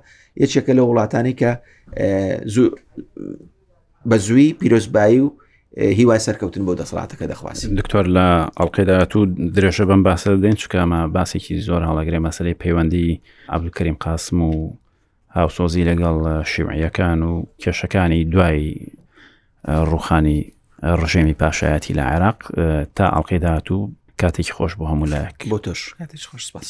یەکێکە 0.43 0.73
لە 0.78 0.84
وڵاتانی 0.89 1.34
کە 1.39 1.51
بە 4.10 4.16
زووی 4.18 4.53
پیرۆزبایی 4.64 5.20
و 5.20 5.32
هیوای 5.78 6.20
سەرکەوتن 6.20 6.62
بۆ 6.68 6.76
دەسڵاتەکە 6.82 7.26
دەخواست 7.32 7.64
دکتۆر 7.80 8.05
لە 8.16 8.47
ئەڵلقەدا 8.60 9.05
تو 9.12 9.20
درێژە 9.55 9.86
بەم 9.89 10.01
باسە 10.08 10.30
دێن 10.43 10.55
چکەمە 10.62 10.99
باسێکی 11.16 11.55
زۆر 11.68 11.82
هەڵەگرێ 11.89 12.20
مەسلەی 12.28 12.53
پەیوەندی 12.64 13.20
ئابلکەریم 13.51 13.97
قاسم 13.99 14.41
و 14.41 14.74
هاوسۆزی 15.38 15.86
لەگەڵ 15.89 16.18
شیوعیەکان 16.51 17.20
و 17.30 17.34
کێشەکانی 17.62 18.24
دوای 18.34 18.62
ڕوخانی 19.91 20.39
ڕژێمی 20.99 21.34
پاشایەتی 21.41 21.93
لە 21.97 22.03
عێراق 22.12 22.39
تا 22.95 23.05
ئەڵلقەی 23.14 23.39
داهات 23.45 23.72
و 23.72 23.91
کاتێکی 24.22 24.51
خۆش 24.58 24.74
بۆ 24.80 24.86
هەمولایەک 24.91 25.38
بۆ 25.51 25.58
تۆش 25.66 25.82
کاتێک 25.99 26.24
خۆش 26.32 26.43
سپاس. 26.49 26.70